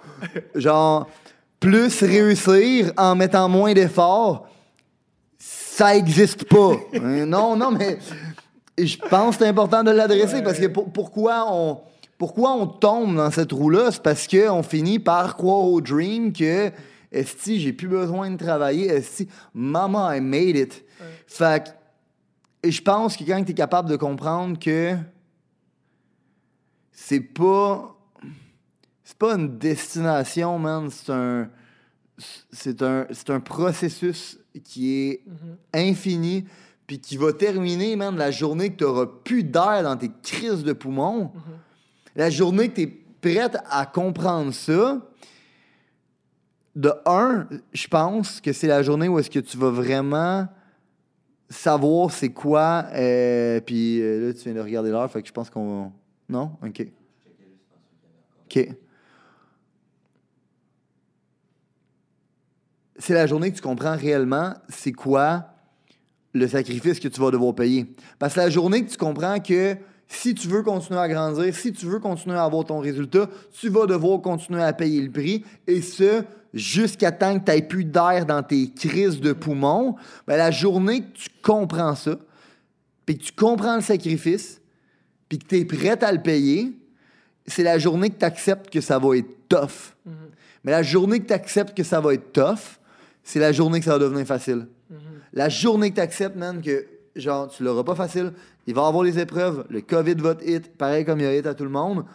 [0.56, 1.08] Genre,
[1.60, 4.48] plus réussir en mettant moins d'efforts,
[5.38, 6.72] ça n'existe pas.
[6.96, 8.00] Hein, non, non, mais
[8.78, 10.44] je pense que c'est important de l'adresser Ouais.
[10.44, 11.80] parce que pour- pourquoi on.
[12.18, 13.92] Pourquoi on tombe dans cette roue-là?
[13.92, 16.70] C'est parce qu'on finit par croire au dream que
[17.14, 18.88] Esti, j'ai plus besoin de travailler.
[18.90, 20.84] Esti, Mama, I made it.
[21.00, 21.06] Ouais.
[21.28, 21.74] Fait
[22.62, 24.96] et je pense que quand tu es capable de comprendre que
[26.92, 27.96] c'est pas
[29.04, 31.50] c'est pas une destination, man, c'est un
[32.52, 35.24] c'est un c'est un processus qui est
[35.74, 36.46] infini
[36.86, 40.64] puis qui va terminer man la journée que tu auras plus d'air dans tes crises
[40.64, 41.32] de poumons.
[42.16, 42.88] La journée que tu es
[43.22, 45.00] prête à comprendre ça,
[46.76, 50.48] de un, je pense que c'est la journée où est-ce que tu vas vraiment
[51.50, 52.86] savoir c'est quoi.
[52.94, 55.92] euh, puis euh, là, tu viens de regarder l'heure, fait que je pense qu'on.
[56.28, 56.52] Non?
[56.64, 56.88] OK.
[58.46, 58.70] OK.
[62.98, 65.46] C'est la journée que tu comprends réellement c'est quoi
[66.34, 67.88] le sacrifice que tu vas devoir payer.
[68.20, 69.76] Parce que la journée que tu comprends que
[70.12, 73.70] si tu veux continuer à grandir, si tu veux continuer à avoir ton résultat, tu
[73.70, 75.46] vas devoir continuer à payer le prix.
[75.68, 79.96] Et ce, jusqu'à temps que tu n'aies plus d'air dans tes crises de poumons.
[80.28, 82.18] Ben, la journée que tu comprends ça,
[83.06, 84.60] puis que tu comprends le sacrifice,
[85.30, 86.74] puis que tu es prêt à le payer,
[87.46, 89.94] c'est la journée que tu acceptes que ça va être tough.
[90.64, 92.80] Mais la journée que tu acceptes que ça va être tough,
[93.24, 94.68] c'est la journée que ça va devenir facile.
[95.34, 96.86] La journée que tu acceptes, man, que
[97.16, 98.34] genre, tu l'auras pas facile,
[98.70, 101.48] il va avoir les épreuves, le COVID va te hit, pareil comme il a hit
[101.48, 102.06] à tout le monde,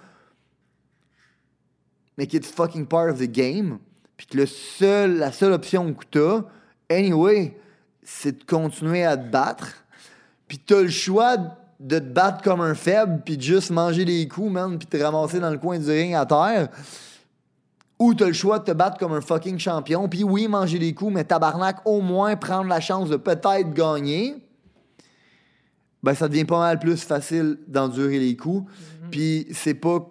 [2.17, 3.79] mais que it's fucking part of the game,
[4.17, 6.45] puis que le seul, la seule option que tu as,
[6.89, 7.59] anyway,
[8.05, 9.85] c'est de continuer à te battre,
[10.47, 11.37] puis tu as le choix
[11.81, 14.97] de te battre comme un faible, puis de juste manger des coups, man, puis te
[14.97, 16.69] ramasser dans le coin du ring à terre.
[17.99, 20.95] Ou t'as le choix de te battre comme un fucking champion, puis oui, manger des
[20.95, 24.37] coups, mais tabarnak, au moins prendre la chance de peut-être gagner.
[26.05, 28.71] Ben, ça devient pas mal plus facile d'endurer les coups.
[29.11, 30.07] Puis c'est pas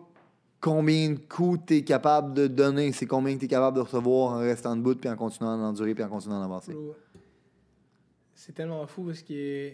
[0.60, 4.40] combien de coups t'es capable de donner, c'est combien que t'es capable de recevoir en
[4.40, 6.76] restant debout, puis en continuant d'endurer, puis en continuant d'avancer.
[8.34, 9.70] C'est tellement fou parce que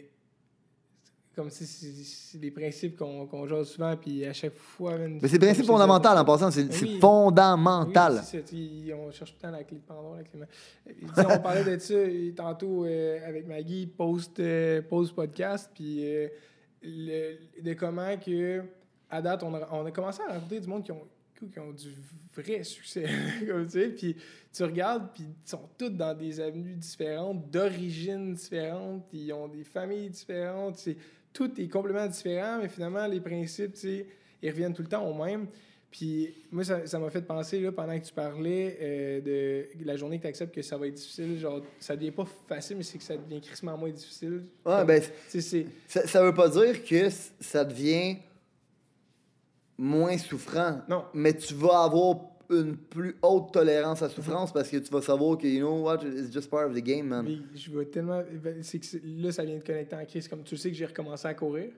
[1.40, 4.98] comme si c'est c'est des principes qu'on qu'on jase souvent, puis à chaque fois.
[4.98, 7.00] man, Mais c'est principe fondamental en passant, c'est c'est oui.
[7.00, 8.16] fondamental.
[8.16, 11.80] Oui, c'est on cherche tout le temps la clé de Pandore, la on parlait de
[11.80, 11.94] ça
[12.36, 16.28] tantôt euh, avec Maggie, post, euh, post podcast, puis euh,
[16.82, 18.64] le- de comment que
[19.10, 21.08] à date, on a, on a commencé à rencontrer du monde qui ont,
[21.52, 21.96] qui ont du
[22.36, 23.06] vrai succès.
[23.48, 24.16] comme tu sais, puis
[24.52, 29.64] tu regardes, puis ils sont tous dans des avenues différentes, d'origines différentes, ils ont des
[29.64, 30.78] familles différentes.
[30.78, 30.98] sais,
[31.40, 34.06] Tout est complètement différent, mais finalement, les principes, tu sais,
[34.42, 35.48] ils reviennent tout le temps au même.
[35.90, 40.18] Puis moi, ça m'a fait penser, là, pendant que tu parlais euh, de la journée
[40.18, 42.98] que tu acceptes que ça va être difficile, genre, ça devient pas facile, mais c'est
[42.98, 44.44] que ça devient crissement moins difficile.
[44.66, 45.66] Ouais, Comme, ben, c'est...
[45.88, 47.08] Ça, ça veut pas dire que
[47.40, 48.18] ça devient
[49.78, 50.82] moins souffrant.
[50.90, 51.06] Non.
[51.14, 52.18] Mais tu vas avoir
[52.50, 55.84] une plus haute tolérance à la souffrance parce que tu vas savoir que, you know
[55.84, 57.26] what, it's just part of the game, man.
[57.26, 58.24] Mais je vois tellement...
[58.44, 60.28] ben, c'est que là, ça vient de connecter en crise.
[60.28, 61.72] Comme tu sais que j'ai recommencé à courir.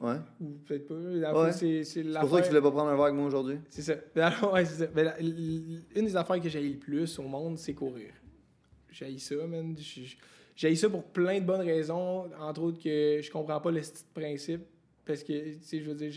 [0.00, 0.16] Ouais.
[0.40, 0.94] Ou peut-être pas.
[0.94, 1.52] Ouais.
[1.52, 3.58] c'est, pour ça que tu voulais pas prendre un verre avec moi aujourd'hui.
[3.68, 3.94] C'est ça.
[4.16, 4.86] Alors, ouais, c'est ça.
[4.86, 8.12] Ben, la- une des affaires que j'ai le plus au monde, c'est courir.
[8.90, 9.76] J'ai ça, man.
[10.56, 12.28] J'ai ça pour plein de bonnes raisons.
[12.40, 13.80] Entre autres, que je comprends pas le
[14.12, 14.62] principe.
[15.04, 16.12] Parce que, tu sais, je veux dire,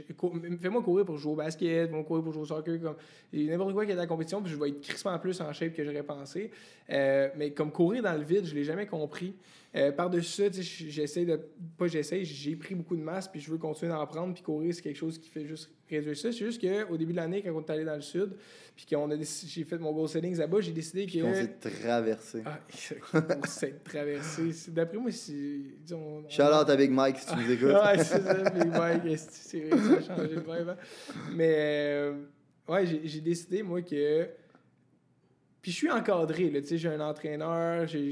[0.60, 2.96] fais-moi courir pour jouer au basket, fais-moi courir pour jouer au soccer, comme
[3.34, 5.74] n'importe quoi qui est dans la compétition, puis je vais être crissement plus en shape
[5.74, 6.52] que j'aurais pensé.
[6.92, 9.34] Euh, mais comme courir dans le vide, je l'ai jamais compris.
[9.76, 11.38] Euh, Par-dessus ça, j'essaie de.
[11.78, 14.74] Pas j'essaie, j'ai pris beaucoup de masse, puis je veux continuer d'en prendre, puis courir,
[14.74, 16.32] c'est quelque chose qui fait juste réduire ça.
[16.32, 18.36] C'est juste qu'au début de l'année, quand on est allé dans le sud,
[18.76, 21.20] puis qu'on a j'ai fait mon goal setting là-bas, j'ai décidé que.
[21.22, 22.42] Qu'on s'est traversé.
[22.46, 22.60] Ah,
[23.44, 24.44] on s'est traversé.
[24.70, 27.68] D'après moi, disons, on- Shout out à Big Mike si tu nous écoutes.
[27.70, 29.20] Ouais, c'est ça, Big Mike.
[29.30, 30.70] C'est vrai ça a changé le vibe.
[30.70, 30.78] hein?
[31.34, 32.14] Mais, euh,
[32.70, 34.28] ouais, j'ai décidé, moi, que.
[35.66, 38.12] Puis je suis encadré, là, tu sais, j'ai un entraîneur, j'ai,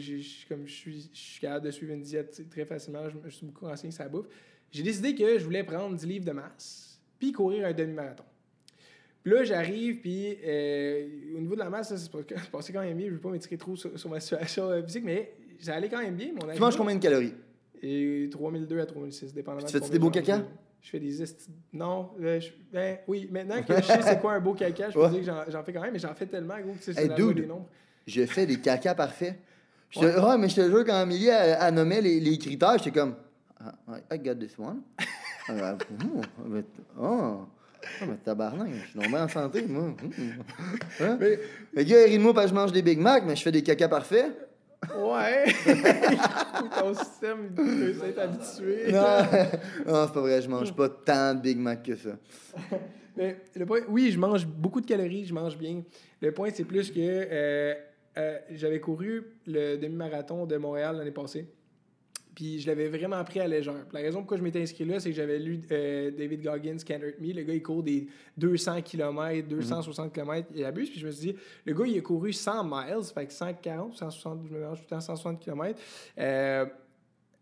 [0.49, 3.21] comme je suis, je suis capable de suivre une diète tu très facilement, je me
[3.29, 4.25] je suis beaucoup renseigné sur la bouffe.
[4.71, 8.23] J'ai décidé que je voulais prendre 10 livres de masse, puis courir un demi-marathon.
[9.21, 12.73] Puis là, j'arrive, puis euh, au niveau de la masse, ça, c'est pas- c'est passé
[12.73, 13.05] quand même bien.
[13.05, 15.89] Je ne veux pas m'étirer trop sur, sur ma situation euh, physique, mais ça allait
[15.89, 16.33] quand même bien.
[16.33, 17.35] Mon Tu manges combien de calories?
[17.83, 19.67] et 3002 à 3006, dépendamment.
[19.67, 20.43] Tu de fais-tu des beaux caca?
[20.83, 21.49] Je fais des esti...
[21.71, 22.09] Non.
[22.21, 24.99] euh, je- Ben oui, maintenant que je sais c'est quoi un beau caca, je peux
[25.01, 25.09] Ouais.
[25.09, 27.07] dire que j'en- fais quand même, mais j'en fais tellement, gros, que tu sais, Hey,
[27.07, 27.37] c'est dude.
[27.41, 27.67] des nombres.
[28.05, 29.35] Je fais des caca parfaits.
[29.89, 33.15] Je te- mais je te jure, quand Amélie elle nommait les, les critères, j'étais comme.
[33.59, 33.73] Ah,
[34.11, 34.81] I got this one.
[35.49, 35.77] Ah, ben,
[36.15, 36.63] oh, mais-
[36.97, 39.83] oh, oh, mais tabarnak, je suis tombé en santé, moi.
[39.83, 39.95] Hum.
[41.01, 41.17] Hein?
[41.19, 41.37] Mais-
[41.73, 43.43] Le gars, il rit de moi parce que je mange des Big Mac, mais je
[43.43, 44.31] fais des caca parfaits.
[44.97, 45.45] Ouais!
[46.79, 48.91] Ton système, il peut s'être habitué.
[48.91, 49.01] Non,
[49.87, 52.17] non c'est pas vrai, je mange pas tant de Big Mac que ça.
[53.15, 55.83] Mais le point, oui, je mange beaucoup de calories, je mange bien.
[56.21, 57.73] Le point, c'est plus que euh,
[58.17, 61.47] euh, j'avais couru le demi-marathon de Montréal l'année passée.
[62.35, 63.85] Puis je l'avais vraiment pris à légère.
[63.91, 66.99] La raison pourquoi je m'étais inscrit là, c'est que j'avais lu euh, David Goggins, Can't
[67.01, 67.33] Hurt Me.
[67.33, 68.07] Le gars, il court des
[68.37, 70.89] 200 km, 260 km, il abuse.
[70.89, 73.95] Puis je me suis dit, le gars, il a couru 100 miles, fait que 140,
[73.95, 75.79] 160, je me mélange tout le temps, 160 km,
[76.17, 76.65] euh,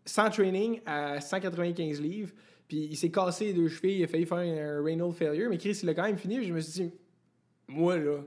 [0.04, 2.32] sans training à 195 livres.
[2.68, 5.58] Puis il s'est cassé les deux chevilles, il a failli faire un renal failure, mais
[5.58, 6.36] Chris, il a quand même fini.
[6.38, 6.90] Puis je me suis dit,
[7.68, 8.18] moi, là,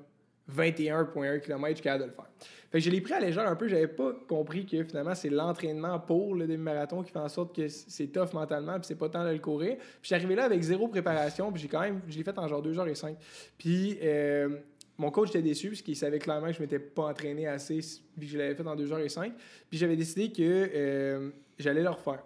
[0.53, 2.29] 21,1 km, je suis capable de le faire.
[2.71, 3.67] Fait que je l'ai pris à légère un peu.
[3.67, 7.67] J'avais pas compris que finalement, c'est l'entraînement pour le demi-marathon qui fait en sorte que
[7.67, 9.77] c'est tough mentalement, puis c'est pas temps de le courir.
[9.77, 12.37] Puis je suis arrivé là avec zéro préparation, puis j'ai quand même, je l'ai fait
[12.37, 13.15] en genre 2h05.
[13.57, 14.57] Puis euh,
[14.97, 18.25] mon coach était déçu, parce qu'il savait clairement que je m'étais pas entraîné assez, que
[18.25, 19.31] je l'avais fait en 2h05.
[19.69, 22.23] Puis j'avais décidé que euh, j'allais le refaire.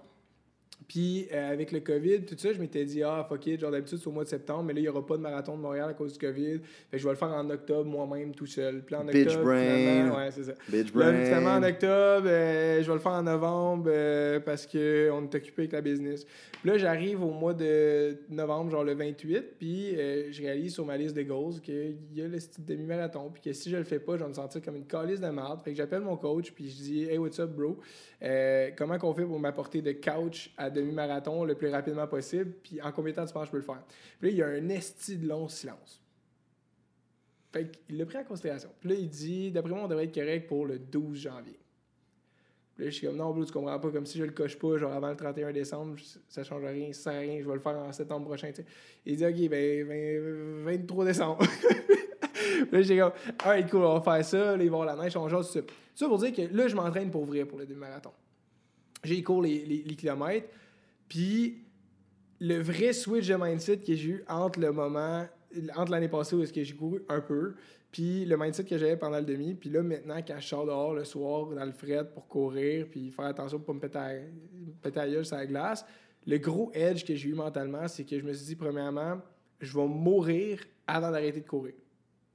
[0.88, 3.99] Puis euh, avec le COVID, tout ça, je m'étais dit, ah, fuck it, genre d'habitude,
[3.99, 5.89] c'est au mois de septembre, mais là, il n'y aura pas de marathon de Montréal
[5.89, 6.59] à cause du COVID.
[6.89, 8.82] Fait que je vais le faire en octobre moi-même tout seul.
[8.84, 10.09] Puis là, en Bitch octobre, brain.
[10.15, 10.53] ouais, c'est ça.
[10.67, 11.69] Bitch Là, finalement, en brain.
[11.69, 14.77] octobre, euh, je vais le faire en novembre euh, parce qu'on
[15.23, 16.25] est occupé avec la business.
[16.25, 20.86] Puis là, j'arrive au mois de novembre, genre le 28, puis euh, je réalise sur
[20.86, 23.84] ma liste de goals qu'il y a le style demi-marathon, puis que si je le
[23.84, 25.61] fais pas, je vais me sentir comme une calice de merde.
[25.63, 27.77] Fait que j'appelle mon coach, puis je dis Hey, what's up, bro?
[28.77, 32.91] Comment qu'on fait pour m'apporter de couch à demi-marathon le plus rapidement possible, puis en
[32.91, 33.84] combien de temps tu penses que je peux le faire?
[34.20, 36.01] Puis là, il y a un esti de long silence.
[37.51, 38.70] Fait qu'il l'a pris en considération.
[38.80, 41.59] Puis là, il dit, d'après moi, on devrait être correct pour le 12 janvier.
[42.76, 44.57] Puis là, je suis comme, non, bro, tu comprends pas, comme si je le coche
[44.57, 45.97] pas, genre avant le 31 décembre,
[46.28, 48.63] ça change rien, ça sert à rien, je vais le faire en septembre prochain, tu.
[49.05, 51.39] Il dit, ok, ben, 20 23 décembre.
[52.72, 55.03] Là, j'ai comme, alright, cool, on va faire ça, là, il va y avoir la
[55.03, 55.59] neige, on jase, ça.
[55.95, 58.11] Ça pour dire que là, je m'entraîne pour vrai pour le demi-marathon.
[59.04, 60.47] J'ai cours les, les, les kilomètres,
[61.08, 61.64] puis
[62.39, 65.26] le vrai switch de mindset que j'ai eu entre le moment,
[65.76, 67.56] entre l'année passée où est-ce que j'ai couru un peu,
[67.91, 70.93] puis le mindset que j'avais pendant le demi, puis là maintenant quand je sors dehors
[70.93, 74.12] le soir dans le fret pour courir, puis faire attention pour pas me péter à,
[74.82, 75.86] péter gueule sur la glace,
[76.26, 79.20] le gros edge que j'ai eu mentalement, c'est que je me suis dit premièrement,
[79.60, 81.74] je vais mourir avant d'arrêter de courir.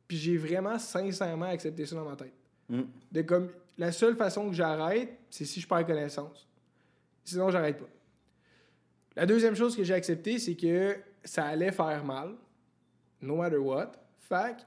[0.09, 2.35] Puis j'ai vraiment sincèrement accepté ça dans ma tête.
[2.69, 2.83] Mm.
[3.13, 6.47] De comme la seule façon que j'arrête, c'est si je perds connaissance.
[7.25, 7.89] Sinon, j'arrête pas.
[9.17, 12.35] La deuxième chose que j'ai accepté, c'est que ça allait faire mal,
[13.23, 13.93] no matter what.
[14.19, 14.63] Fait que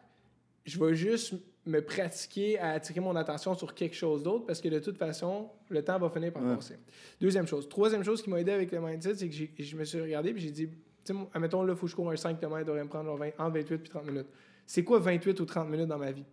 [0.66, 1.34] je vais juste
[1.66, 5.50] me pratiquer à attirer mon attention sur quelque chose d'autre parce que de toute façon,
[5.70, 6.56] le temps va finir par Ouais.
[6.56, 6.78] passer.
[7.20, 7.68] Deuxième chose.
[7.68, 10.38] Troisième chose qui m'a aidé avec le mindset, c'est que je me suis regardé et
[10.40, 10.68] j'ai dit,
[11.04, 12.90] tu sais, admettons, là, il faut que je cours un 5 km, il devrait me
[12.90, 14.28] prendre genre 20 entre 28 et 30 minutes.
[14.66, 16.24] C'est quoi 28 ou 30 minutes dans ma vie?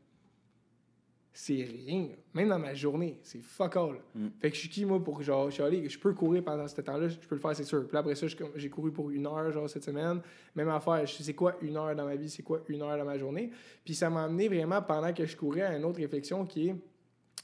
[1.37, 2.11] C'est rien.
[2.33, 3.97] Même dans ma journée, c'est fuck all.
[4.15, 4.29] Mm.
[4.41, 6.69] Fait que je suis qui, moi, pour genre, je suis allé, je peux courir pendant
[6.69, 7.89] ce temps-là, je peux le faire, c'est sûr.
[7.89, 10.21] Puis après ça, j'ai couru pour une heure, genre, cette semaine.
[10.55, 12.97] Même affaire, je sais c'est quoi une heure dans ma vie, c'est quoi une heure
[12.97, 13.51] dans ma journée.
[13.85, 16.77] Puis ça m'a amené vraiment, pendant que je courais, à une autre réflexion qui est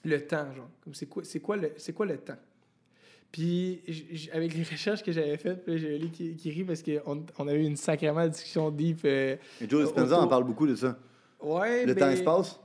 [0.05, 0.70] le temps, genre.
[0.93, 2.38] C'est quoi, quoi, le, quoi le temps?
[3.32, 7.24] Puis, j- avec les recherches que j'avais faites, j'ai lu qui, qui rit parce qu'on
[7.38, 9.01] on avait eu une sacrément discussion deep.
[9.05, 10.99] euh, Et Joe autour- en parle beaucoup de ça.
[11.41, 12.61] ouais, Le mais- temps-espace.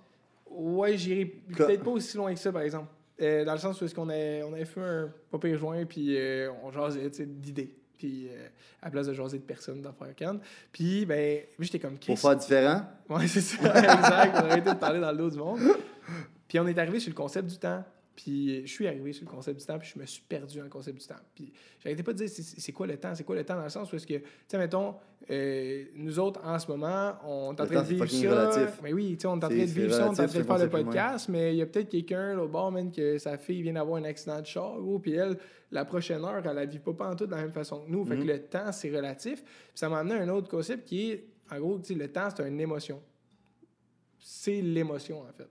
[0.56, 2.88] Ouais, j'irai peut-être pas aussi loin que ça, par exemple.
[3.22, 5.86] Euh, dans le sens où est-ce qu'on a, on avait fait un pas pire joint,
[5.86, 7.74] puis euh, on jasait d'idées.
[7.98, 8.48] Puis euh,
[8.82, 10.40] à la place de jaser de personnes dans Cannes.
[10.72, 12.14] Puis, ben, j'étais comme Chris.
[12.14, 12.82] Pour faire différent?
[13.10, 14.36] Ouais, c'est ça, exact.
[14.36, 15.60] On a arrêté de parler dans le dos du monde.
[16.48, 17.84] Puis on est arrivé sur le concept du temps.
[18.16, 20.64] Puis je suis arrivé sur le concept du temps, puis je me suis perdu dans
[20.64, 21.16] le concept du temps.
[21.36, 21.52] Puis
[21.84, 23.92] j'arrêtais pas de dire c'est quoi le temps, c'est quoi le temps dans le sens
[23.92, 24.96] où est-ce que, tu sais, mettons,
[25.30, 28.72] euh, nous autres en ce moment, on est en train de vivre ça.
[28.84, 30.40] Mais oui, tu sais, on est en train de vivre ça, on est en train
[30.40, 33.38] de faire le podcast, mais il y a peut-être quelqu'un au bord, même, que sa
[33.38, 35.38] fille vient d'avoir un accident de char, gros, puis elle,
[35.72, 37.90] la prochaine heure, elle la vit pas, pas en tout de la même façon que
[37.92, 38.06] nous.
[38.06, 38.28] Fait que Mhm.
[38.28, 39.44] le temps, c'est relatif.
[39.44, 42.08] Puis ça m'a amené à un autre concept qui est, en gros, tu sais, le
[42.08, 43.02] temps, c'est une émotion.
[44.20, 45.50] C'est l'émotion, en fait.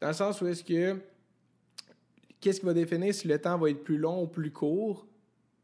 [0.00, 0.96] Dans le sens où est-ce que
[2.40, 5.06] qu'est-ce qui va définir si le temps va être plus long ou plus court?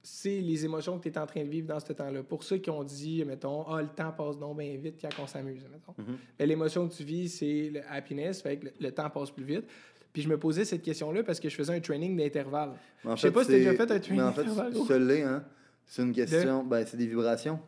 [0.03, 2.22] C'est les émotions que tu es en train de vivre dans ce temps-là.
[2.22, 5.27] Pour ceux qui ont dit, mettons, ah, le temps passe donc bien vite quand on
[5.27, 5.95] s'amuse, mettons.
[6.39, 9.43] Mais l'émotion que tu vis, c'est le happiness, fait que le, le temps passe plus
[9.45, 9.64] vite.
[10.12, 12.74] Puis je me posais cette question-là parce que je faisais un training d'intervalle.
[13.05, 15.22] Je sais pas si t'as déjà c'est- fait un training Mais en fait, d'intervalle, l'est,
[15.22, 15.45] hein.
[15.85, 16.64] C'est une question.
[16.64, 17.59] Ben, c'est des vibrations.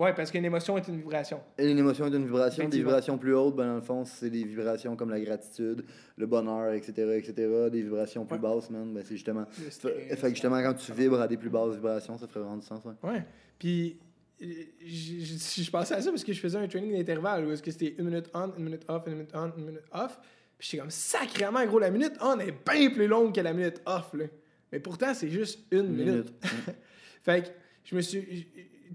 [0.00, 1.40] Ouais, parce qu'une émotion est une vibration.
[1.58, 2.66] Et une émotion est une vibration.
[2.68, 5.84] Des vibrations plus hautes, ben, dans le fond, c'est des vibrations comme la gratitude,
[6.16, 7.34] le bonheur, etc., etc.
[7.70, 8.40] Des vibrations plus Ouais.
[8.40, 9.44] basses, man, ben, c'est justement...
[9.50, 12.64] Fait que justement, quand tu vibres à des plus basses vibrations, ça ferait vraiment du
[12.66, 12.94] sens, ouais.
[13.10, 13.24] Ouais.
[13.58, 13.98] Puis,
[14.42, 14.46] euh,
[14.86, 17.70] je, je- pensais à ça parce que je faisais un training d'intervalle où est-ce que
[17.70, 20.18] c'était une minute on, une minute off, une minute on, une minute off.
[20.58, 23.82] Puis j'étais comme sacrément gros, la minute on est bien plus longue que la minute
[23.84, 24.24] off, là.
[24.72, 26.06] Mais pourtant, c'est juste une, Une minute.
[26.06, 26.32] minute.
[27.22, 27.48] Fait que
[27.84, 28.46] je me suis.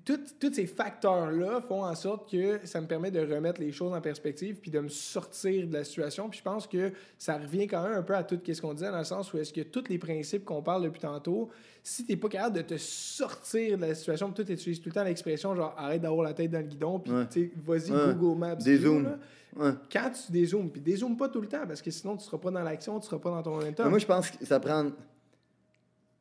[0.04, 4.02] Tous ces facteurs-là font en sorte que ça me permet de remettre les choses en
[4.02, 6.28] perspective puis de me sortir de la situation.
[6.30, 8.92] Puis je pense que ça revient quand même un peu à tout ce qu'on disait
[8.92, 11.50] dans le sens où est-ce que tous les principes qu'on parle depuis tantôt,
[11.82, 14.96] si t'es pas capable de te sortir de la situation, puis toi t'utilises tout le
[14.96, 17.28] temps l'expression genre arrête d'avoir la tête dans le guidon, puis Ouais.
[17.32, 18.14] tu vas-y Ouais.
[18.16, 18.56] Google Maps.
[18.56, 19.18] Dézoome.
[19.56, 19.72] Ouais.
[19.90, 22.52] Quand tu dézoomes, puis dézoome pas tout le temps parce que sinon tu seras pas
[22.52, 23.86] dans l'action, tu seras pas dans ton momentum.
[23.86, 24.92] Mais moi, je pense que ça prend.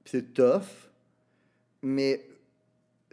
[0.04, 0.62] C'est tough,
[1.82, 2.24] mais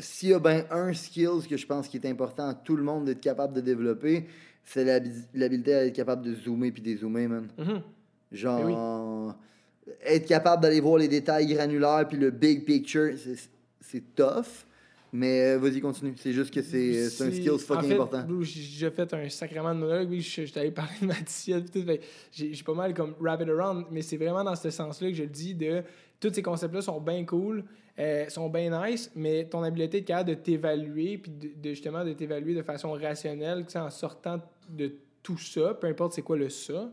[0.01, 2.83] s'il y a bien un skill que je pense qui est important à tout le
[2.83, 4.25] monde d'être capable de développer,
[4.65, 7.47] c'est l'habi- l'habilité à être capable de zoomer puis dézoomer, man.
[7.57, 7.81] Mhm.
[8.31, 9.35] Genre,
[10.05, 13.49] être capable d'aller voir les détails granulaires puis le big picture, c'est-
[14.15, 14.65] tough.
[15.13, 16.13] Mais euh, vas-y, continue.
[16.15, 18.25] C'est juste que c'est c'est un skill fucking en fait, important.
[18.43, 20.09] J'ai fait un sacrément de monologue.
[20.09, 21.15] Oui, je, je t'avais parlé de ma
[22.31, 25.23] J'ai pas mal comme wrap it around, mais c'est vraiment dans ce sens-là que je
[25.23, 25.83] le dis de
[26.21, 27.65] tous ces concepts-là sont bien cool,
[27.99, 32.03] euh, sont bien nice, mais ton habileté de capable de t'évaluer, puis de, de justement
[32.03, 36.49] de t'évaluer de façon rationnelle, en sortant de tout ça, peu importe c'est quoi le
[36.49, 36.91] ça,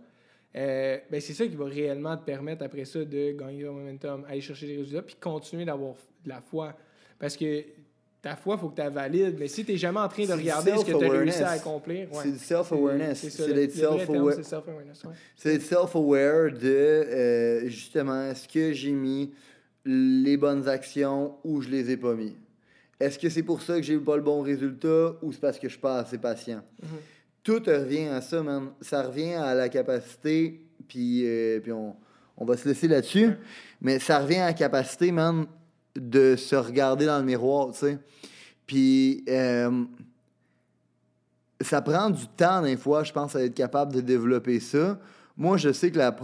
[0.57, 4.25] euh, ben c'est ça qui va réellement te permettre après ça de gagner ton momentum,
[4.29, 5.95] aller chercher des résultats, puis continuer d'avoir
[6.25, 6.75] de la foi.
[7.19, 7.65] Parce que
[8.21, 10.25] ta foi, il faut que tu la valides, mais si tu n'es jamais en train
[10.25, 12.23] de regarder ce que tu as réussi à accomplir, ouais.
[12.23, 13.29] C'est du self-awareness.
[13.29, 14.35] C'est d'être self-aware.
[15.37, 19.33] C'est self-aware de euh, justement est-ce que j'ai mis
[19.85, 22.37] les bonnes actions ou je les ai pas mis.
[23.01, 25.59] Est-ce que c'est pour ça que j'ai eu pas le bon résultat ou c'est parce
[25.59, 26.63] que je suis pas assez patient?
[26.83, 26.89] Mhm.
[27.43, 28.71] Tout revient à ça, man.
[28.81, 31.95] Ça revient à la capacité, puis, euh, puis on,
[32.37, 33.31] on va se laisser là-dessus,
[33.81, 35.47] mais ça revient à la capacité, man,
[35.97, 37.99] de se regarder dans le miroir, tu sais.
[38.67, 39.85] Puis, euh,
[41.61, 44.99] ça prend du temps, des fois, je pense, à être capable de développer ça.
[45.39, 46.15] Moi, je sais que la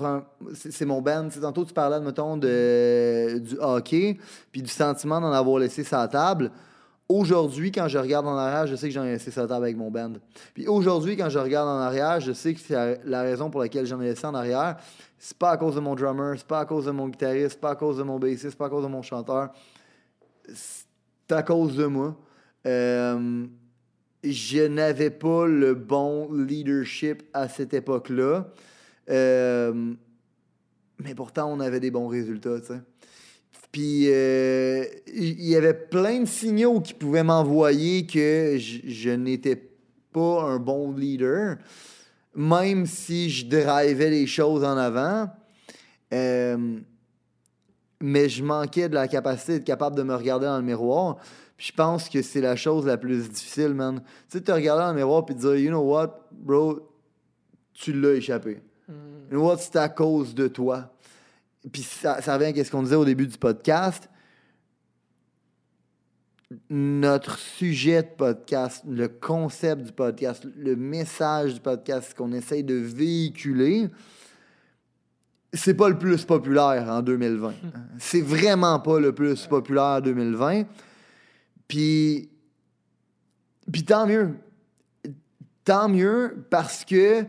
[0.55, 1.29] c'est mon band.
[1.41, 4.19] Tantôt, tu parlais, mettons, du hockey,
[4.51, 6.51] puis du sentiment d'en avoir laissé sa table.
[7.09, 9.77] Aujourd'hui, quand je regarde en arrière, je sais que j'en ai laissé sa table avec
[9.77, 10.15] mon band.
[10.53, 13.61] Puis aujourd'hui, quand je regarde en arrière, je sais que c'est la- la raison pour
[13.61, 14.79] laquelle j'en ai laissé en arrière.
[15.19, 17.61] C'est pas à cause de mon drummer, c'est pas à cause de mon guitariste, c'est
[17.61, 19.51] pas à cause de mon bassiste, c'est pas à cause de mon chanteur.
[20.53, 20.87] C'est
[21.31, 22.17] à cause de moi.
[22.67, 23.47] Euh,
[24.25, 28.49] je n'avais pas le bon leadership à cette époque-là.
[29.11, 29.95] Euh,
[30.99, 32.81] mais pourtant, on avait des bons résultats, tu sais.
[33.73, 39.61] Puis, euh, il y avait plein de signaux qui pouvaient m'envoyer que je, n'étais
[40.13, 41.57] pas un bon leader,
[42.37, 45.29] même si je drivais les choses en avant.
[46.13, 46.79] Euh,
[48.01, 51.17] mais je manquais de la capacité d'être capable de me regarder dans le miroir.
[51.57, 54.01] Puis je pense que c'est la chose la plus difficile, man.
[54.29, 56.79] Tu sais, te regarder dans le miroir puis te dire, you know what, bro,
[57.73, 58.61] tu l'as échappé.
[59.33, 60.91] What, c'est à cause de toi.
[61.73, 64.09] Puis ça, ça revient à ce qu'on disait au début du podcast.
[66.69, 72.75] Notre sujet de podcast, le concept du podcast, le message du podcast qu'on essaye de
[72.75, 73.89] véhiculer,
[75.55, 77.55] c'est pas le plus populaire en 2020.
[77.99, 80.65] C'est vraiment pas le plus populaire en 2020.
[81.69, 82.29] Puis,
[83.73, 84.35] puis tant mieux.
[85.65, 87.25] Tant mieux parce que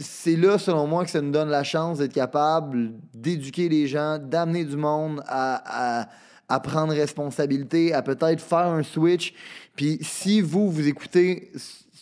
[0.00, 4.18] c'est là, selon moi, que ça nous donne la chance d'être capable d'éduquer les gens,
[4.18, 6.02] d'amener du monde à,
[6.48, 9.32] à- prendre responsabilité, à peut-être faire un switch.
[9.76, 11.52] Puis si vous, vous écoutez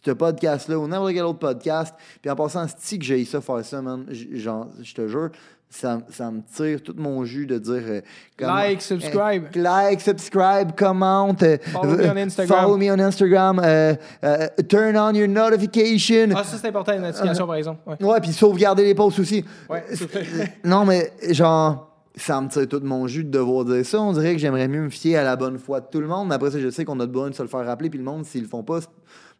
[0.05, 3.65] ce podcast-là ou n'importe quel autre podcast, puis en passant, c'est que j'ai ça faire
[3.65, 4.07] ça, man.
[4.11, 5.31] Genre, je te jure,
[5.71, 7.83] ça, ça me tire tout mon jus de dire.
[7.87, 8.01] euh,
[8.39, 9.45] comment- Like, subscribe.
[9.55, 11.43] Eh, like, subscribe, commente.
[11.43, 12.59] euh, Follow me on euh, Instagram.
[12.63, 13.61] Follow me on Instagram.
[13.63, 13.95] euh,
[14.25, 16.29] euh, turn on your notification.
[16.35, 17.81] Ah, ça, c'est important, une notification, par exemple.
[17.87, 19.45] Ouais, Ouais, puis sauvegarder les posts aussi.
[19.69, 19.85] ouais.
[20.65, 21.85] Non, mais genre,
[22.17, 24.01] ça me tire tout mon jus de devoir dire ça.
[24.01, 26.29] On dirait que j'aimerais mieux me fier à la bonne foi de tout le monde.
[26.29, 27.91] Mais après ça, je sais qu'on a de se le faire rappeler.
[27.91, 28.81] Puis le monde, s'ils le font pas,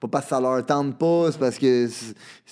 [0.01, 1.89] pas parce que ça leur tente pas, c'est parce que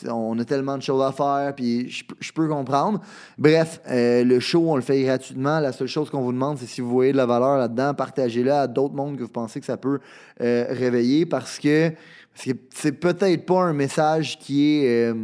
[0.08, 1.54] on a tellement de choses à faire.
[1.54, 3.00] Puis je peux- comprendre.
[3.38, 5.60] Bref, euh, le show, on le fait gratuitement.
[5.60, 8.52] La seule chose qu'on vous demande, c'est si vous voyez de la valeur là-dedans, partagez-le
[8.52, 10.00] à d'autres mondes que vous pensez que ça peut
[10.40, 11.90] euh, réveiller parce que
[12.34, 15.10] parce que c'est peut-être pas un message qui est.
[15.10, 15.14] euh,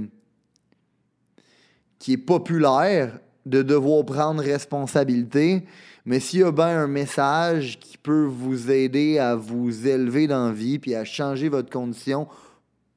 [1.98, 5.64] qui est populaire de devoir prendre responsabilité,
[6.04, 10.46] mais s'il y a bien un message qui peut vous aider à vous élever dans
[10.46, 12.26] la vie puis à changer votre condition,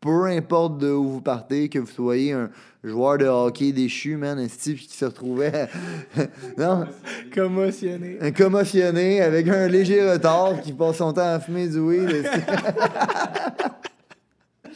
[0.02, 2.50] peu importe de où vous partez, que vous soyez un
[2.84, 5.68] joueur de hockey déchu, man, un type qui se retrouvait
[6.58, 6.86] non,
[7.34, 8.18] Commotionné.
[8.22, 12.30] un commotionné avec un léger retard qui passe son temps à fumer du weed.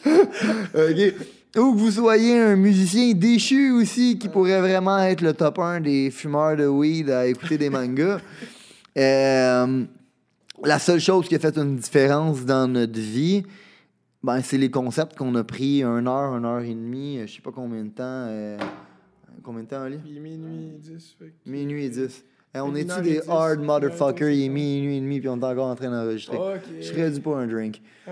[0.05, 1.13] OK.
[1.57, 5.81] Ou que vous soyez un musicien déchu aussi qui pourrait vraiment être le top 1
[5.81, 8.19] des fumeurs de weed à écouter des mangas.
[8.97, 9.85] Euh,
[10.65, 13.43] la seule chose qui a fait une différence dans notre vie,
[14.21, 17.35] ben, c'est les concepts qu'on a pris une heure, une heure et demie, euh, je
[17.35, 18.03] sais pas combien de temps.
[18.03, 18.57] euh,
[19.43, 19.99] combien de temps, Ali?
[20.05, 21.15] Il est minuit 10.
[21.17, 22.25] Fait que- Minuit et 10.
[22.53, 24.29] Hey, on est-tu des hard motherfuckers?
[24.31, 26.35] Il est minuit et demi, puis on est encore en train d'enregistrer.
[26.37, 26.61] Ok.
[26.79, 27.79] Je serais dû pour un drink.
[28.07, 28.11] Ah.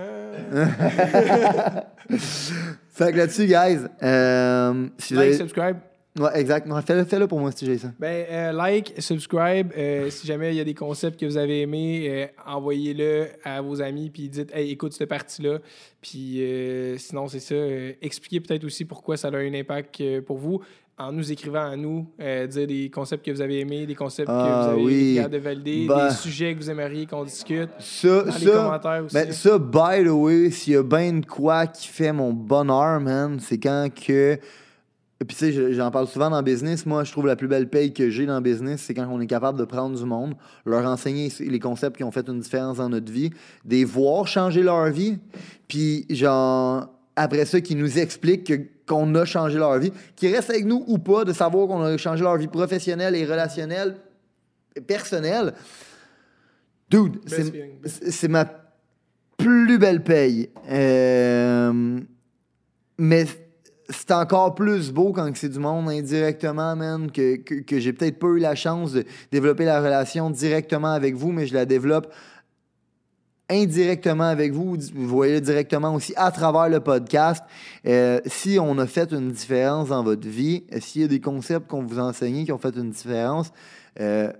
[2.08, 5.76] Fait que là-dessus, guys, euh, si like, avez- subscribe.
[6.18, 6.66] Ouais, exact.
[6.84, 7.92] Fais-le fais-le pour moi si j'ai ça.
[8.00, 9.72] Ben, euh, like, subscribe.
[9.76, 13.60] euh, si jamais il y a des concepts que vous avez aimés, euh, envoyez-le à
[13.60, 15.58] vos amis, puis dites, hey, écoute cette partie-là.
[16.00, 17.54] Puis euh, sinon, c'est ça.
[17.54, 20.60] euh, expliquez peut-être aussi pourquoi ça a un impact euh, pour vous
[20.98, 24.28] en nous écrivant à nous, euh, dire des concepts que vous avez aimés, des concepts
[24.30, 25.20] Ah, que vous avez oui.
[25.30, 26.08] de valider, Ben.
[26.08, 27.70] des sujets que vous aimeriez qu'on discute.
[27.78, 29.14] Ça, Dans les ça, commentaires aussi.
[29.14, 33.00] ben, ça, by the way, s'il y a bien de quoi qui fait mon bonheur,
[33.00, 34.38] man, c'est quand que.
[35.26, 36.86] Puis, tu sais, je- j'en parle souvent dans le business.
[36.86, 39.20] Moi, je trouve la plus belle paye que j'ai dans le business, c'est quand on
[39.20, 40.34] est capable de prendre du monde,
[40.64, 43.30] leur enseigner les concepts qui ont fait une différence dans notre vie,
[43.64, 45.18] des voir changer leur vie,
[45.66, 46.86] puis, genre,
[47.18, 50.84] après ça, qui nous expliquent que- qu'on a changé leur vie, qui restent avec nous
[50.86, 53.96] ou pas, de savoir qu'on a changé leur vie professionnelle et relationnelle,
[54.74, 55.52] et personnelle.
[56.90, 57.20] Dude,
[57.86, 58.46] c'est ma
[59.36, 60.48] plus belle paye.
[60.70, 62.00] Euh,
[62.98, 63.26] mais
[63.90, 68.18] c'est encore plus beau quand c'est du monde indirectement, man, que, que, que j'ai peut-être
[68.18, 72.12] pas eu la chance de développer la relation directement avec vous, mais je la développe
[73.50, 74.76] indirectement avec vous.
[74.94, 77.42] Vous voyez directement aussi à travers le podcast.
[77.86, 81.68] Euh, si on a fait une différence dans votre vie, s'il y a des concepts
[81.68, 83.52] qu'on vous a enseignés qui ont fait une différence,
[84.00, 84.32] euh,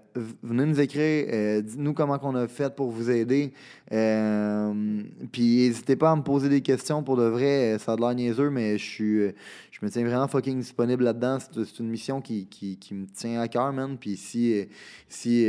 [0.42, 3.52] venez nous écrire, euh, dites-nous comment qu'on a fait pour vous aider.
[3.92, 5.02] Euh,
[5.32, 7.76] puis n'hésitez pas à me poser des questions pour de vrai.
[7.78, 9.32] Ça a de l'air niaiseux, mais je
[9.82, 11.38] me tiens vraiment fucking disponible là-dedans.
[11.40, 13.96] C'est une mission qui, qui, me tient à cœur, man.
[13.98, 14.66] Puis si,
[15.08, 15.46] si,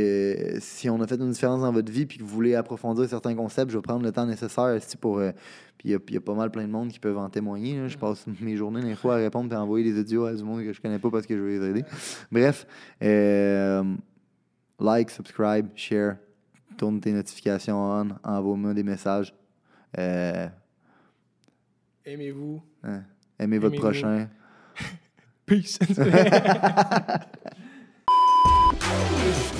[0.58, 3.34] si on a fait une différence dans votre vie puis que vous voulez approfondir certains
[3.34, 5.20] concepts, je vais prendre le temps nécessaire ici pour.
[5.80, 7.80] Puis il y a- y, pas mal plein de monde qui peuvent en témoigner.
[7.80, 7.88] là.
[7.88, 10.44] Je passe mes journées des fois à répondre et à envoyer des audios à du
[10.44, 11.84] monde que je connais pas parce que je veux les aider.
[12.30, 12.66] Bref,
[13.02, 13.82] euh,
[14.78, 16.16] like, subscribe, share,
[16.76, 19.34] tourne tes notifications on, envoie-moi des messages.
[19.98, 20.48] Euh,
[22.04, 22.60] Aimez-vous.
[22.82, 23.02] hein,
[23.38, 24.28] aimez votre prochain.
[25.46, 25.78] Peace.